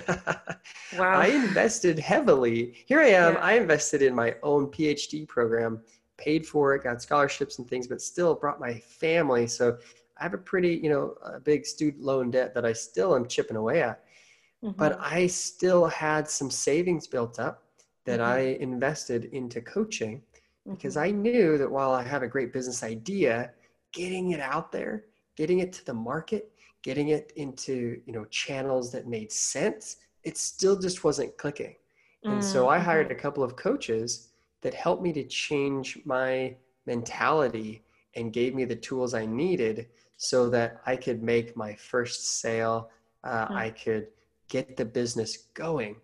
Wow. 0.98 1.20
I 1.20 1.28
invested 1.28 2.00
heavily. 2.00 2.74
Here 2.86 3.02
I 3.02 3.08
am. 3.08 3.34
Yeah. 3.34 3.40
I 3.40 3.54
invested 3.54 4.02
in 4.02 4.16
my 4.16 4.36
own 4.44 4.68
PhD 4.68 5.28
program, 5.28 5.82
paid 6.18 6.48
for 6.48 6.74
it, 6.74 6.84
got 6.84 7.02
scholarships 7.02 7.60
and 7.60 7.68
things, 7.68 7.88
but 7.88 8.02
still 8.02 8.34
brought 8.34 8.62
my 8.62 8.76
family. 8.76 9.46
So 9.48 9.78
I 10.18 10.24
have 10.24 10.34
a 10.34 10.38
pretty, 10.38 10.80
you 10.84 10.90
know, 10.90 11.16
a 11.24 11.40
big 11.40 11.66
student 11.66 12.04
loan 12.04 12.32
debt 12.32 12.54
that 12.56 12.66
I 12.66 12.74
still 12.74 13.16
am 13.16 13.28
chipping 13.28 13.58
away 13.58 13.82
at 13.84 14.02
but 14.78 14.96
Mhm. 14.96 15.00
I 15.00 15.28
still 15.28 15.86
had 15.88 16.30
some 16.30 16.52
savings 16.52 17.08
built 17.08 17.40
up 17.40 17.64
that 18.06 18.20
Mhm. 18.20 18.22
I 18.22 18.58
invested 18.60 19.26
into 19.26 19.62
coaching 19.62 20.22
because 20.78 20.98
Mhm. 20.98 20.98
I 20.98 21.12
knew 21.12 21.58
that 21.58 21.72
while 21.72 21.92
I 21.92 22.04
have 22.04 22.24
a 22.24 22.28
great 22.28 22.54
business 22.54 22.84
idea, 22.84 23.52
getting 23.94 24.32
it 24.32 24.40
out 24.40 24.72
there, 24.72 25.06
getting 25.38 25.60
it 25.60 25.74
to 25.74 25.86
the 25.86 25.94
market, 25.94 26.52
getting 26.84 27.10
it 27.10 27.32
into 27.36 28.02
you 28.06 28.14
know 28.14 28.26
channels 28.26 28.92
that 28.92 29.08
made 29.08 29.32
sense, 29.32 29.98
it 30.24 30.38
still 30.38 30.80
just 30.80 31.04
wasn't 31.04 31.38
clicking. 31.38 31.76
And 32.30 32.44
so 32.44 32.68
I 32.68 32.80
Mm, 32.80 32.80
hired 32.80 33.12
a 33.12 33.16
couple 33.16 33.44
of 33.44 33.56
coaches 33.56 34.30
that 34.62 34.74
helped 34.74 35.04
me 35.04 35.14
to 35.14 35.24
change 35.28 36.00
my 36.06 36.56
mentality 36.86 37.84
and 38.16 38.34
gave 38.34 38.56
me 38.56 38.66
the 38.66 38.76
tools 38.76 39.14
I 39.14 39.26
needed 39.26 39.88
so 40.18 40.50
that 40.50 40.82
I 40.86 40.96
could 40.96 41.22
make 41.24 41.56
my 41.58 41.76
first 41.76 42.40
sale. 42.42 42.90
Uh, 43.24 43.48
Mm. 43.48 43.56
I 43.56 43.70
could 43.72 44.08
get 44.50 44.78
the 44.78 44.86
business 44.86 45.38
going 45.54 45.96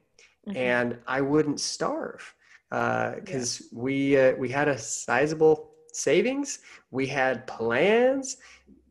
Mhm. 0.47 0.55
and 0.55 0.99
I 1.07 1.21
wouldn't 1.21 1.59
starve 1.59 2.35
because 2.69 3.63
we 3.73 4.17
uh, 4.17 4.33
we 4.37 4.49
had 4.49 4.67
a 4.67 4.77
sizable 4.77 5.71
savings, 5.93 6.59
we 6.89 7.05
had 7.05 7.45
plans, 7.47 8.37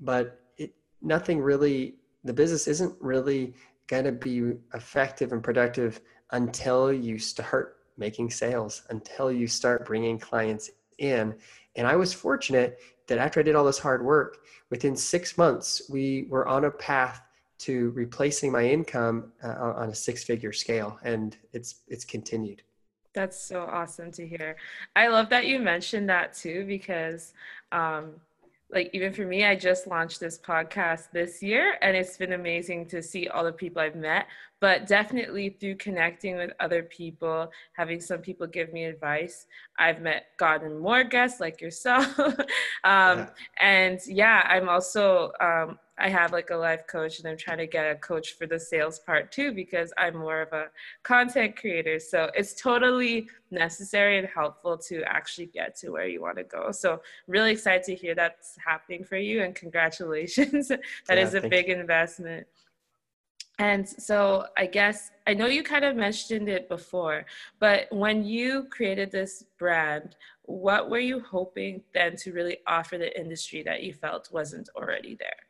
but 0.00 0.40
it 0.58 0.74
nothing 1.02 1.40
really. 1.40 1.96
The 2.24 2.34
business 2.34 2.68
isn't 2.68 2.94
really 3.00 3.54
going 3.86 4.04
to 4.04 4.12
be 4.12 4.52
effective 4.74 5.32
and 5.32 5.42
productive 5.42 6.00
until 6.32 6.92
you 6.92 7.18
start 7.18 7.78
making 7.96 8.30
sales, 8.30 8.82
until 8.90 9.32
you 9.32 9.46
start 9.46 9.86
bringing 9.86 10.18
clients 10.18 10.70
in. 10.98 11.34
And 11.76 11.86
I 11.86 11.96
was 11.96 12.12
fortunate 12.12 12.78
that 13.10 13.18
after 13.18 13.40
I 13.40 13.42
did 13.42 13.56
all 13.56 13.64
this 13.64 13.78
hard 13.78 14.02
work, 14.04 14.38
within 14.70 14.96
six 14.96 15.36
months, 15.36 15.82
we 15.90 16.26
were 16.30 16.46
on 16.46 16.64
a 16.64 16.70
path 16.70 17.20
to 17.58 17.90
replacing 17.90 18.50
my 18.52 18.64
income 18.64 19.32
uh, 19.44 19.74
on 19.82 19.90
a 19.90 19.94
six-figure 19.94 20.52
scale, 20.52 20.98
and 21.04 21.36
it's 21.52 21.80
it's 21.88 22.04
continued. 22.04 22.62
That's 23.12 23.38
so 23.38 23.62
awesome 23.62 24.12
to 24.12 24.26
hear. 24.26 24.56
I 24.94 25.08
love 25.08 25.28
that 25.30 25.46
you 25.46 25.58
mentioned 25.58 26.08
that 26.08 26.32
too, 26.32 26.64
because 26.66 27.34
um, 27.72 28.12
like 28.72 28.90
even 28.92 29.12
for 29.12 29.24
me, 29.24 29.44
I 29.44 29.56
just 29.56 29.86
launched 29.86 30.20
this 30.20 30.38
podcast 30.38 31.10
this 31.12 31.42
year 31.42 31.76
and 31.82 31.96
it's 31.96 32.16
been 32.16 32.32
amazing 32.32 32.86
to 32.88 33.02
see 33.02 33.28
all 33.28 33.44
the 33.44 33.52
people 33.52 33.82
I've 33.82 33.96
met. 33.96 34.26
But 34.60 34.86
definitely 34.86 35.56
through 35.58 35.76
connecting 35.76 36.36
with 36.36 36.50
other 36.60 36.82
people, 36.82 37.50
having 37.72 38.00
some 38.00 38.18
people 38.20 38.46
give 38.46 38.72
me 38.72 38.84
advice, 38.84 39.46
I've 39.78 40.02
met 40.02 40.26
gotten 40.36 40.78
more 40.78 41.02
guests 41.02 41.40
like 41.40 41.60
yourself. 41.60 42.18
um, 42.18 42.36
Yeah. 42.84 43.28
And 43.58 43.98
yeah, 44.06 44.46
I'm 44.46 44.68
also 44.68 45.32
um, 45.40 45.78
I 46.00 46.08
have 46.08 46.32
like 46.32 46.50
a 46.50 46.56
life 46.56 46.86
coach 46.86 47.18
and 47.18 47.28
I'm 47.28 47.36
trying 47.36 47.58
to 47.58 47.66
get 47.66 47.84
a 47.90 47.94
coach 47.96 48.32
for 48.32 48.46
the 48.46 48.58
sales 48.58 48.98
part 48.98 49.30
too 49.30 49.52
because 49.52 49.92
I'm 49.98 50.16
more 50.16 50.40
of 50.40 50.52
a 50.52 50.66
content 51.02 51.56
creator. 51.56 52.00
So 52.00 52.30
it's 52.34 52.54
totally 52.54 53.28
necessary 53.50 54.18
and 54.18 54.26
helpful 54.26 54.78
to 54.78 55.02
actually 55.02 55.46
get 55.46 55.76
to 55.76 55.90
where 55.90 56.06
you 56.06 56.22
want 56.22 56.38
to 56.38 56.44
go. 56.44 56.72
So 56.72 57.02
really 57.26 57.52
excited 57.52 57.84
to 57.84 57.94
hear 57.94 58.14
that's 58.14 58.56
happening 58.64 59.04
for 59.04 59.16
you 59.16 59.42
and 59.42 59.54
congratulations. 59.54 60.70
That 61.08 61.18
Yeah, 61.18 61.24
is 61.26 61.34
a 61.34 61.40
big 61.40 61.68
investment. 61.68 62.46
And 63.58 63.86
so 63.86 64.46
I 64.56 64.66
guess 64.66 65.10
I 65.26 65.34
know 65.34 65.46
you 65.46 65.62
kind 65.62 65.84
of 65.84 65.94
mentioned 65.94 66.48
it 66.48 66.68
before, 66.68 67.26
but 67.58 67.88
when 67.90 68.24
you 68.24 68.64
created 68.70 69.10
this 69.10 69.44
brand, 69.58 70.16
what 70.44 70.88
were 70.88 70.98
you 70.98 71.20
hoping 71.20 71.82
then 71.92 72.16
to 72.16 72.32
really 72.32 72.58
offer 72.66 72.96
the 72.96 73.18
industry 73.20 73.62
that 73.64 73.82
you 73.82 73.92
felt 73.92 74.32
wasn't 74.32 74.70
already 74.74 75.14
there? 75.14 75.49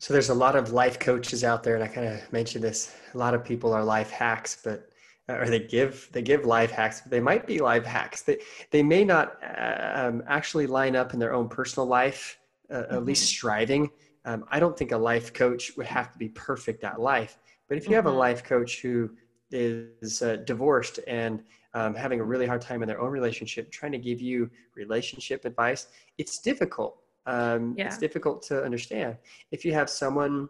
So 0.00 0.12
there's 0.12 0.30
a 0.30 0.34
lot 0.34 0.56
of 0.56 0.72
life 0.72 0.98
coaches 0.98 1.44
out 1.44 1.62
there, 1.62 1.76
and 1.76 1.84
I 1.84 1.86
kind 1.86 2.08
of 2.08 2.32
mentioned 2.32 2.64
this. 2.64 2.96
A 3.14 3.18
lot 3.18 3.34
of 3.34 3.44
people 3.44 3.72
are 3.72 3.84
life 3.84 4.10
hacks, 4.10 4.58
but 4.64 4.90
or 5.28 5.48
they 5.48 5.60
give 5.60 6.08
they 6.10 6.22
give 6.22 6.44
life 6.44 6.72
hacks. 6.72 7.00
But 7.00 7.12
they 7.12 7.20
might 7.20 7.46
be 7.46 7.60
life 7.60 7.84
hacks. 7.84 8.22
They 8.22 8.38
they 8.72 8.82
may 8.82 9.04
not 9.04 9.38
uh, 9.44 9.92
um, 9.94 10.22
actually 10.26 10.66
line 10.66 10.96
up 10.96 11.14
in 11.14 11.20
their 11.20 11.32
own 11.32 11.48
personal 11.48 11.86
life, 11.86 12.38
uh, 12.70 12.74
mm-hmm. 12.74 12.94
at 12.96 13.04
least 13.04 13.22
mm-hmm. 13.22 13.36
striving 13.36 13.90
um, 14.24 14.44
I 14.50 14.60
don't 14.60 14.76
think 14.76 14.92
a 14.92 14.98
life 14.98 15.32
coach 15.32 15.72
would 15.76 15.86
have 15.86 16.12
to 16.12 16.18
be 16.18 16.28
perfect 16.28 16.84
at 16.84 17.00
life. 17.00 17.38
But 17.68 17.78
if 17.78 17.88
you 17.88 17.94
have 17.94 18.06
a 18.06 18.10
mm-hmm. 18.10 18.18
life 18.18 18.44
coach 18.44 18.80
who 18.82 19.10
is 19.50 20.22
uh, 20.22 20.36
divorced 20.36 21.00
and 21.06 21.42
um, 21.74 21.94
having 21.94 22.20
a 22.20 22.24
really 22.24 22.46
hard 22.46 22.60
time 22.60 22.82
in 22.82 22.88
their 22.88 23.00
own 23.00 23.10
relationship, 23.10 23.70
trying 23.70 23.92
to 23.92 23.98
give 23.98 24.20
you 24.20 24.50
relationship 24.74 25.44
advice, 25.44 25.86
it's 26.18 26.38
difficult. 26.38 26.98
Um, 27.26 27.74
yeah. 27.76 27.86
It's 27.86 27.98
difficult 27.98 28.42
to 28.44 28.62
understand. 28.64 29.16
If 29.50 29.64
you 29.64 29.72
have 29.72 29.90
someone 29.90 30.48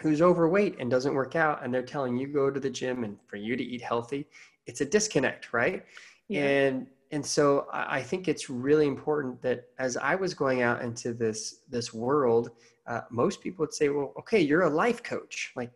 who's 0.00 0.22
overweight 0.22 0.76
and 0.78 0.90
doesn't 0.90 1.14
work 1.14 1.36
out 1.36 1.62
and 1.62 1.72
they're 1.72 1.82
telling 1.82 2.16
you 2.16 2.26
go 2.26 2.50
to 2.50 2.60
the 2.60 2.70
gym 2.70 3.04
and 3.04 3.16
for 3.26 3.36
you 3.36 3.56
to 3.56 3.62
eat 3.62 3.82
healthy, 3.82 4.26
it's 4.66 4.80
a 4.80 4.84
disconnect, 4.84 5.52
right? 5.52 5.84
Yeah. 6.28 6.46
And 6.46 6.86
and 7.12 7.26
so 7.26 7.66
I 7.72 8.02
think 8.02 8.28
it's 8.28 8.48
really 8.48 8.86
important 8.86 9.42
that 9.42 9.64
as 9.80 9.96
I 9.96 10.14
was 10.14 10.32
going 10.32 10.62
out 10.62 10.80
into 10.80 11.12
this 11.12 11.62
this 11.68 11.92
world, 11.92 12.50
uh, 12.86 13.00
most 13.10 13.40
people 13.40 13.64
would 13.64 13.74
say, 13.74 13.88
well, 13.88 14.12
okay, 14.18 14.40
you're 14.40 14.62
a 14.62 14.70
life 14.70 15.02
coach. 15.02 15.52
Like, 15.56 15.72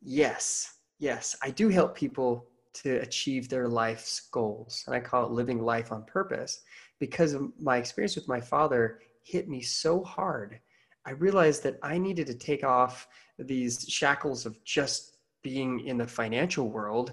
yes, 0.00 0.76
yes, 0.98 1.36
I 1.42 1.50
do 1.50 1.68
help 1.68 1.94
people 1.94 2.46
to 2.74 2.96
achieve 3.00 3.48
their 3.48 3.68
life's 3.68 4.28
goals. 4.32 4.84
And 4.86 4.94
I 4.94 5.00
call 5.00 5.26
it 5.26 5.32
living 5.32 5.62
life 5.62 5.92
on 5.92 6.04
purpose 6.04 6.60
because 6.98 7.32
of 7.32 7.52
my 7.60 7.76
experience 7.76 8.16
with 8.16 8.28
my 8.28 8.40
father 8.40 9.00
hit 9.28 9.48
me 9.48 9.60
so 9.60 10.02
hard. 10.02 10.58
I 11.04 11.10
realized 11.12 11.62
that 11.64 11.78
I 11.82 11.98
needed 11.98 12.26
to 12.28 12.34
take 12.34 12.64
off 12.64 13.08
these 13.38 13.84
shackles 13.88 14.46
of 14.46 14.62
just 14.64 15.18
being 15.42 15.80
in 15.80 15.98
the 15.98 16.06
financial 16.06 16.68
world. 16.70 17.12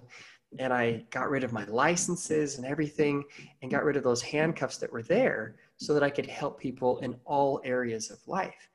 And 0.58 0.72
I 0.72 1.06
got 1.12 1.30
rid 1.30 1.44
of 1.44 1.52
my 1.52 1.66
licenses 1.66 2.58
and 2.58 2.66
everything 2.66 3.24
and 3.62 3.70
got 3.70 3.84
rid 3.84 3.98
of 3.98 4.04
those 4.04 4.22
handcuffs 4.22 4.78
that 4.78 4.92
were 4.92 5.04
there 5.04 5.56
so 5.78 5.94
that 5.94 6.04
I 6.04 6.10
could 6.10 6.26
help 6.26 6.60
people 6.60 7.00
in 7.00 7.16
all 7.26 7.62
areas 7.66 8.10
of 8.10 8.26
life. 8.28 8.70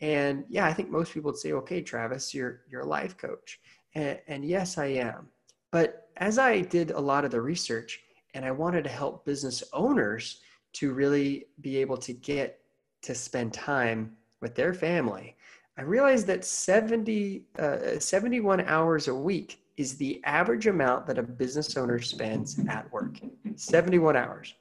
And 0.00 0.44
yeah, 0.48 0.66
I 0.66 0.72
think 0.72 0.90
most 0.90 1.12
people 1.12 1.30
would 1.30 1.40
say, 1.40 1.52
okay, 1.52 1.82
Travis, 1.82 2.32
you're, 2.32 2.62
you're 2.68 2.82
a 2.82 2.88
life 2.88 3.16
coach. 3.16 3.60
And, 3.94 4.18
and 4.28 4.44
yes, 4.44 4.78
I 4.78 4.86
am. 4.86 5.28
But 5.70 6.08
as 6.16 6.38
I 6.38 6.62
did 6.62 6.92
a 6.92 7.00
lot 7.00 7.26
of 7.26 7.30
the 7.30 7.40
research 7.40 8.00
and 8.32 8.44
I 8.44 8.50
wanted 8.50 8.84
to 8.84 8.90
help 8.90 9.26
business 9.26 9.62
owners 9.72 10.40
to 10.74 10.92
really 10.92 11.46
be 11.60 11.76
able 11.78 11.96
to 11.98 12.12
get 12.12 12.60
to 13.02 13.14
spend 13.14 13.52
time 13.52 14.16
with 14.40 14.54
their 14.54 14.72
family, 14.74 15.36
I 15.76 15.82
realized 15.82 16.26
that 16.26 16.44
70, 16.44 17.44
uh, 17.58 17.98
71 17.98 18.62
hours 18.62 19.08
a 19.08 19.14
week 19.14 19.62
is 19.76 19.96
the 19.96 20.20
average 20.24 20.66
amount 20.66 21.06
that 21.06 21.18
a 21.18 21.22
business 21.22 21.76
owner 21.76 22.00
spends 22.00 22.58
at 22.68 22.90
work 22.92 23.20
71 23.54 24.16
hours. 24.16 24.54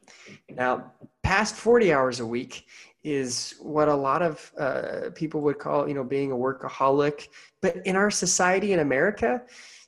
Now, 0.50 0.93
past 1.23 1.56
40 1.56 1.91
hours 1.91 2.19
a 2.19 2.26
week 2.26 2.67
is 3.04 3.56
what 3.60 3.88
a 3.88 3.95
lot 3.95 4.21
of 4.21 4.52
uh, 4.60 5.10
people 5.15 5.41
would 5.41 5.58
call, 5.58 5.88
you 5.88 5.95
know, 5.95 6.04
being 6.04 6.32
a 6.32 6.36
workaholic. 6.36 7.30
But 7.62 7.78
in 7.86 7.95
our 7.95 8.12
society 8.12 8.73
in 8.73 8.80
America, 8.80 9.41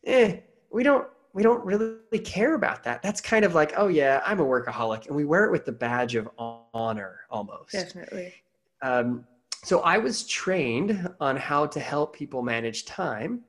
eh, 0.05 0.37
we 0.71 0.83
don't 0.83 1.07
we 1.33 1.43
don't 1.43 1.63
really 1.63 2.19
care 2.23 2.55
about 2.55 2.83
that. 2.83 3.01
That's 3.01 3.21
kind 3.21 3.45
of 3.45 3.53
like, 3.55 3.73
oh 3.77 3.87
yeah, 3.87 4.21
I'm 4.25 4.39
a 4.39 4.45
workaholic, 4.45 5.07
and 5.07 5.15
we 5.15 5.25
wear 5.25 5.45
it 5.45 5.51
with 5.51 5.65
the 5.65 5.71
badge 5.71 6.15
of 6.15 6.29
honor 6.37 7.21
almost. 7.29 7.71
Definitely. 7.71 8.33
Um, 8.81 9.25
so 9.63 9.81
I 9.81 9.97
was 9.97 10.25
trained 10.25 11.09
on 11.19 11.35
how 11.35 11.65
to 11.67 11.79
help 11.79 12.15
people 12.15 12.41
manage 12.41 12.85
time, 12.85 13.41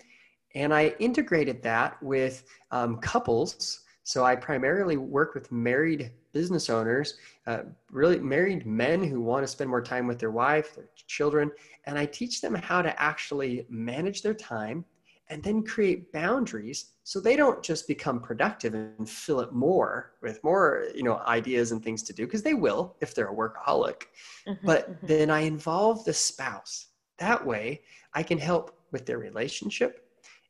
and 0.55 0.75
I 0.75 0.95
integrated 0.99 1.63
that 1.63 2.03
with 2.03 2.45
um, 2.71 2.99
couples. 2.99 3.81
So 4.03 4.25
I 4.25 4.35
primarily 4.35 4.97
work 4.97 5.35
with 5.35 5.53
married 5.53 6.11
business 6.33 6.69
owners, 6.69 7.17
uh, 7.47 7.61
really 7.91 8.19
married 8.19 8.67
men 8.67 9.03
who 9.03 9.21
want 9.21 9.45
to 9.45 9.49
spend 9.49 9.71
more 9.71 9.83
time 9.83 10.07
with 10.07 10.19
their 10.19 10.31
wife, 10.31 10.75
their 10.75 10.89
children, 11.07 11.51
and 11.85 11.99
I 11.99 12.07
teach 12.07 12.41
them 12.41 12.55
how 12.55 12.83
to 12.83 13.01
actually 13.01 13.67
manage 13.69 14.23
their 14.23 14.35
time 14.35 14.85
and 15.31 15.43
then 15.43 15.63
create 15.63 16.13
boundaries 16.13 16.93
so 17.05 17.21
they 17.21 17.37
don't 17.37 17.63
just 17.63 17.89
become 17.89 18.21
productive 18.21 18.75
and 18.75 19.09
fill 19.09 19.41
it 19.41 19.53
more 19.53 20.13
with 20.23 20.43
more 20.45 20.87
you 20.95 21.03
know 21.03 21.19
ideas 21.27 21.73
and 21.73 21.83
things 21.83 22.03
to 22.03 22.13
do 22.13 22.27
because 22.27 22.43
they 22.43 22.55
will 22.55 22.97
if 23.01 23.15
they're 23.15 23.31
a 23.31 23.35
workaholic 23.35 24.03
mm-hmm, 24.47 24.67
but 24.67 24.91
mm-hmm. 24.91 25.07
then 25.07 25.31
i 25.31 25.41
involve 25.41 26.05
the 26.05 26.13
spouse 26.13 26.89
that 27.19 27.45
way 27.45 27.81
i 28.15 28.23
can 28.23 28.39
help 28.39 28.77
with 28.93 29.07
their 29.07 29.19
relationship 29.19 30.07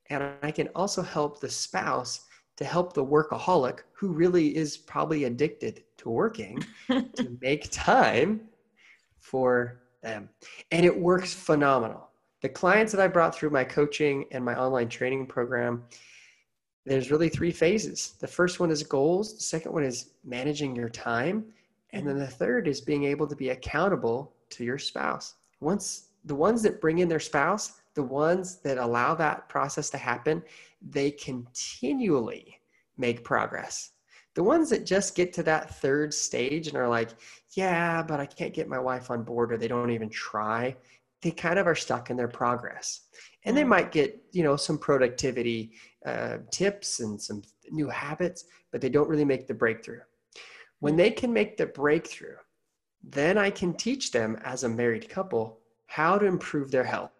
and 0.08 0.24
i 0.42 0.50
can 0.50 0.68
also 0.74 1.02
help 1.02 1.40
the 1.40 1.50
spouse 1.50 2.26
to 2.56 2.64
help 2.64 2.92
the 2.92 3.04
workaholic 3.04 3.80
who 3.92 4.08
really 4.08 4.54
is 4.54 4.76
probably 4.76 5.24
addicted 5.24 5.82
to 5.96 6.10
working 6.10 6.62
to 6.88 7.38
make 7.40 7.70
time 7.70 8.42
for 9.18 9.80
them. 10.02 10.28
And 10.70 10.84
it 10.84 10.96
works 10.96 11.32
phenomenal. 11.32 12.09
The 12.42 12.48
clients 12.48 12.92
that 12.92 13.00
I 13.00 13.08
brought 13.08 13.34
through 13.34 13.50
my 13.50 13.64
coaching 13.64 14.24
and 14.30 14.42
my 14.42 14.58
online 14.58 14.88
training 14.88 15.26
program, 15.26 15.84
there's 16.86 17.10
really 17.10 17.28
three 17.28 17.52
phases. 17.52 18.14
The 18.18 18.26
first 18.26 18.60
one 18.60 18.70
is 18.70 18.82
goals, 18.82 19.34
the 19.34 19.42
second 19.42 19.72
one 19.72 19.84
is 19.84 20.10
managing 20.24 20.74
your 20.74 20.88
time, 20.88 21.44
and 21.92 22.06
then 22.06 22.18
the 22.18 22.26
third 22.26 22.66
is 22.66 22.80
being 22.80 23.04
able 23.04 23.26
to 23.26 23.36
be 23.36 23.50
accountable 23.50 24.32
to 24.50 24.64
your 24.64 24.78
spouse. 24.78 25.34
Once 25.60 26.08
the 26.24 26.34
ones 26.34 26.62
that 26.62 26.80
bring 26.80 26.98
in 26.98 27.08
their 27.08 27.20
spouse, 27.20 27.80
the 27.94 28.02
ones 28.02 28.56
that 28.56 28.78
allow 28.78 29.14
that 29.14 29.48
process 29.48 29.90
to 29.90 29.98
happen, 29.98 30.42
they 30.80 31.10
continually 31.10 32.58
make 32.96 33.22
progress. 33.22 33.90
The 34.34 34.42
ones 34.42 34.70
that 34.70 34.86
just 34.86 35.14
get 35.14 35.32
to 35.34 35.42
that 35.42 35.74
third 35.80 36.14
stage 36.14 36.68
and 36.68 36.76
are 36.76 36.88
like, 36.88 37.10
yeah, 37.52 38.02
but 38.02 38.20
I 38.20 38.26
can't 38.26 38.54
get 38.54 38.68
my 38.68 38.78
wife 38.78 39.10
on 39.10 39.24
board 39.24 39.52
or 39.52 39.58
they 39.58 39.68
don't 39.68 39.90
even 39.90 40.08
try, 40.08 40.76
they 41.22 41.30
kind 41.30 41.58
of 41.58 41.66
are 41.66 41.74
stuck 41.74 42.10
in 42.10 42.16
their 42.16 42.28
progress. 42.28 43.02
And 43.44 43.56
they 43.56 43.62
mm. 43.62 43.68
might 43.68 43.92
get, 43.92 44.22
you 44.32 44.42
know, 44.42 44.56
some 44.56 44.78
productivity 44.78 45.72
uh, 46.04 46.38
tips 46.50 47.00
and 47.00 47.20
some 47.20 47.42
new 47.70 47.88
habits, 47.88 48.44
but 48.70 48.80
they 48.80 48.88
don't 48.88 49.08
really 49.08 49.24
make 49.24 49.46
the 49.46 49.54
breakthrough. 49.54 50.00
When 50.80 50.96
they 50.96 51.10
can 51.10 51.32
make 51.32 51.56
the 51.56 51.66
breakthrough, 51.66 52.36
then 53.02 53.38
I 53.38 53.50
can 53.50 53.74
teach 53.74 54.12
them 54.12 54.38
as 54.44 54.64
a 54.64 54.68
married 54.68 55.08
couple 55.08 55.58
how 55.86 56.18
to 56.18 56.26
improve 56.26 56.70
their 56.70 56.84
health, 56.84 57.10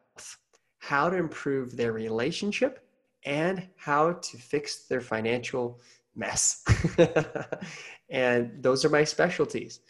how 0.78 1.10
to 1.10 1.16
improve 1.16 1.76
their 1.76 1.92
relationship, 1.92 2.86
and 3.24 3.66
how 3.76 4.12
to 4.12 4.36
fix 4.38 4.86
their 4.86 5.00
financial 5.00 5.80
mess. 6.14 6.64
and 8.10 8.62
those 8.62 8.84
are 8.84 8.90
my 8.90 9.04
specialties. 9.04 9.80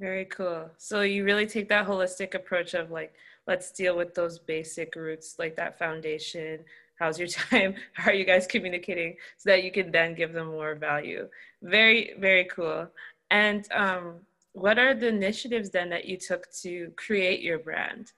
Very 0.00 0.24
cool. 0.24 0.70
So 0.78 1.02
you 1.02 1.24
really 1.24 1.46
take 1.46 1.68
that 1.68 1.86
holistic 1.86 2.32
approach 2.34 2.72
of 2.72 2.90
like, 2.90 3.12
let's 3.46 3.70
deal 3.70 3.94
with 3.94 4.14
those 4.14 4.38
basic 4.38 4.96
roots, 4.96 5.36
like 5.38 5.56
that 5.56 5.78
foundation. 5.78 6.60
How's 6.98 7.18
your 7.18 7.28
time? 7.50 7.74
How 7.92 8.10
are 8.10 8.14
you 8.14 8.24
guys 8.24 8.46
communicating 8.46 9.16
so 9.36 9.50
that 9.50 9.62
you 9.62 9.70
can 9.70 9.92
then 9.92 10.14
give 10.14 10.32
them 10.32 10.46
more 10.46 10.74
value? 10.74 11.28
Very, 11.62 12.14
very 12.18 12.44
cool. 12.44 12.88
And 13.30 13.70
um, 13.72 14.14
what 14.52 14.78
are 14.78 14.94
the 14.94 15.08
initiatives 15.08 15.68
then 15.68 15.90
that 15.90 16.06
you 16.06 16.16
took 16.16 16.50
to 16.62 16.92
create 16.96 17.42
your 17.42 17.58
brand? 17.58 18.12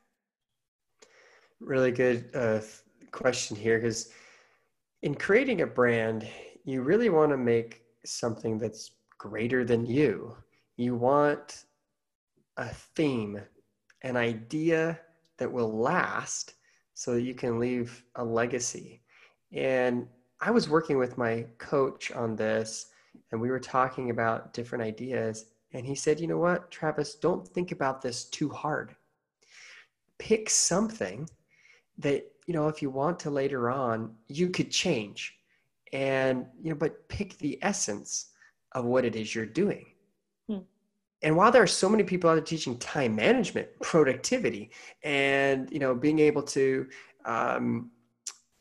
Really 1.59 1.90
good 1.90 2.31
uh, 2.33 2.61
question 3.11 3.57
here 3.57 3.79
because 3.79 4.11
in 5.03 5.16
creating 5.16 5.62
a 5.62 5.66
brand, 5.66 6.29
you 6.64 6.83
really 6.83 7.11
want 7.11 7.33
to 7.33 7.37
make 7.37 7.83
something 8.05 8.57
that's 8.57 8.92
greater 9.18 9.64
than 9.64 9.85
you. 9.85 10.37
You 10.77 10.95
want 10.95 11.64
a 12.57 12.69
theme, 12.69 13.41
an 14.03 14.17
idea 14.17 15.01
that 15.38 15.51
will 15.51 15.73
last 15.73 16.55
so 16.95 17.15
that 17.15 17.23
you 17.23 17.35
can 17.35 17.59
leave 17.59 18.05
a 18.17 18.25
legacy. 18.25 19.03
And 19.53 20.07
I 20.41 20.51
was 20.51 20.69
working 20.69 20.99
with 20.99 21.19
my 21.19 21.47
coach 21.59 22.12
on 22.12 22.37
this, 22.37 22.87
and 23.31 23.41
we 23.41 23.51
were 23.51 23.61
talking 23.61 24.11
about 24.11 24.53
different 24.53 24.85
ideas. 24.85 25.47
And 25.73 25.87
he 25.87 25.95
said, 25.95 26.21
You 26.21 26.27
know 26.27 26.38
what, 26.38 26.71
Travis, 26.71 27.15
don't 27.15 27.47
think 27.47 27.73
about 27.73 28.03
this 28.03 28.25
too 28.25 28.49
hard. 28.49 28.95
Pick 30.19 30.51
something 30.51 31.29
that 31.99 32.25
you 32.47 32.55
know 32.55 32.69
if 32.69 32.83
you 32.83 32.91
want 32.91 33.19
to 33.21 33.31
later 33.31 33.71
on 33.71 34.15
you 34.29 34.49
could 34.49 34.71
change 34.71 35.35
and 35.93 36.47
you 36.61 36.71
know 36.71 36.77
but 36.77 37.09
pick 37.09 37.37
the 37.38 37.59
essence 37.62 38.31
of 38.73 38.85
what 38.85 39.05
it 39.05 39.15
is 39.17 39.35
you're 39.35 39.47
doing. 39.47 39.92
And 41.23 41.37
while 41.37 41.53
there 41.53 41.63
are 41.63 41.69
so 41.69 41.89
many 41.89 42.03
people 42.03 42.29
out 42.29 42.35
there 42.35 42.45
teaching 42.45 42.79
time 42.79 43.15
management 43.15 43.69
productivity 43.81 44.71
and 45.03 45.71
you 45.71 45.79
know 45.79 45.95
being 45.95 46.19
able 46.19 46.43
to 46.43 46.87
um, 47.25 47.91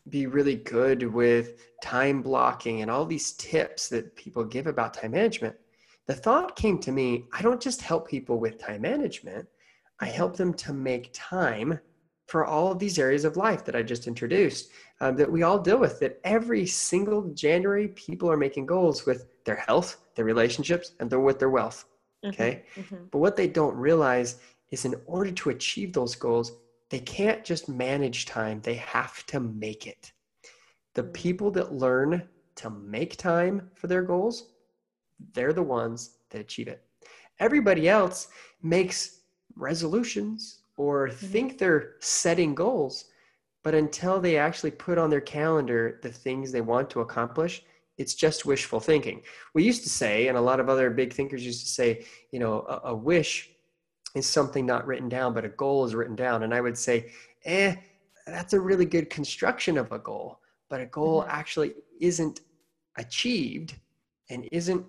be 0.09 0.27
really 0.27 0.55
good 0.55 1.03
with 1.03 1.61
time 1.83 2.21
blocking 2.21 2.81
and 2.81 2.89
all 2.89 3.05
these 3.05 3.33
tips 3.33 3.89
that 3.89 4.15
people 4.15 4.43
give 4.43 4.67
about 4.67 4.93
time 4.93 5.11
management, 5.11 5.55
the 6.07 6.13
thought 6.13 6.55
came 6.55 6.79
to 6.79 6.91
me 6.91 7.25
I 7.33 7.41
don't 7.41 7.61
just 7.61 7.81
help 7.81 8.07
people 8.07 8.39
with 8.39 8.57
time 8.57 8.81
management, 8.81 9.47
I 9.99 10.05
help 10.05 10.35
them 10.35 10.53
to 10.55 10.73
make 10.73 11.11
time 11.13 11.79
for 12.27 12.45
all 12.45 12.71
of 12.71 12.79
these 12.79 12.97
areas 12.97 13.25
of 13.25 13.35
life 13.35 13.65
that 13.65 13.75
I 13.75 13.83
just 13.83 14.07
introduced 14.07 14.71
um, 15.01 15.17
that 15.17 15.29
we 15.29 15.43
all 15.43 15.59
deal 15.59 15.77
with. 15.77 15.99
That 15.99 16.19
every 16.23 16.65
single 16.65 17.23
January, 17.33 17.89
people 17.89 18.31
are 18.31 18.37
making 18.37 18.67
goals 18.67 19.05
with 19.05 19.27
their 19.43 19.57
health, 19.57 19.97
their 20.15 20.23
relationships, 20.23 20.93
and 21.01 21.11
with 21.11 21.39
their 21.39 21.49
wealth. 21.49 21.85
Mm-hmm, 22.23 22.29
okay. 22.29 22.63
Mm-hmm. 22.75 23.05
But 23.11 23.19
what 23.19 23.35
they 23.35 23.47
don't 23.47 23.75
realize 23.75 24.37
is 24.69 24.85
in 24.85 24.95
order 25.05 25.31
to 25.31 25.49
achieve 25.49 25.93
those 25.93 26.15
goals, 26.15 26.53
they 26.89 26.99
can't 26.99 27.43
just 27.43 27.69
manage 27.69 28.25
time, 28.25 28.61
they 28.61 28.75
have 28.75 29.25
to 29.27 29.39
make 29.39 29.87
it. 29.87 30.11
The 30.93 31.03
mm. 31.03 31.13
people 31.13 31.51
that 31.51 31.73
learn 31.73 32.27
to 32.55 32.69
make 32.69 33.17
time 33.17 33.69
for 33.75 33.87
their 33.87 34.03
goals, 34.03 34.49
they're 35.33 35.53
the 35.53 35.63
ones 35.63 36.17
that 36.29 36.41
achieve 36.41 36.67
it. 36.67 36.83
Everybody 37.39 37.87
else 37.89 38.27
makes 38.61 39.21
resolutions 39.55 40.59
or 40.77 41.07
mm-hmm. 41.07 41.25
think 41.27 41.57
they're 41.57 41.95
setting 41.99 42.53
goals, 42.53 43.05
but 43.63 43.73
until 43.73 44.19
they 44.19 44.37
actually 44.37 44.71
put 44.71 44.97
on 44.97 45.09
their 45.09 45.21
calendar 45.21 45.99
the 46.03 46.11
things 46.11 46.51
they 46.51 46.61
want 46.61 46.89
to 46.89 47.01
accomplish, 47.01 47.63
it's 47.97 48.15
just 48.15 48.45
wishful 48.45 48.79
thinking. 48.79 49.21
We 49.53 49.63
used 49.63 49.83
to 49.83 49.89
say, 49.89 50.27
and 50.27 50.37
a 50.37 50.41
lot 50.41 50.59
of 50.59 50.69
other 50.69 50.89
big 50.89 51.13
thinkers 51.13 51.45
used 51.45 51.61
to 51.61 51.71
say, 51.71 52.05
you 52.31 52.39
know, 52.39 52.65
a, 52.67 52.89
a 52.89 52.95
wish 52.95 53.49
is 54.15 54.25
something 54.25 54.65
not 54.65 54.85
written 54.85 55.09
down, 55.09 55.33
but 55.33 55.45
a 55.45 55.49
goal 55.49 55.85
is 55.85 55.95
written 55.95 56.15
down. 56.15 56.43
And 56.43 56.53
I 56.53 56.61
would 56.61 56.77
say, 56.77 57.11
eh, 57.45 57.75
that's 58.27 58.53
a 58.53 58.59
really 58.59 58.85
good 58.85 59.09
construction 59.09 59.77
of 59.77 59.91
a 59.91 59.99
goal, 59.99 60.39
but 60.69 60.81
a 60.81 60.85
goal 60.85 61.21
mm-hmm. 61.21 61.31
actually 61.31 61.73
isn't 61.99 62.41
achieved 62.97 63.75
and 64.29 64.47
isn't 64.51 64.85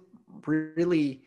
really 0.47 1.23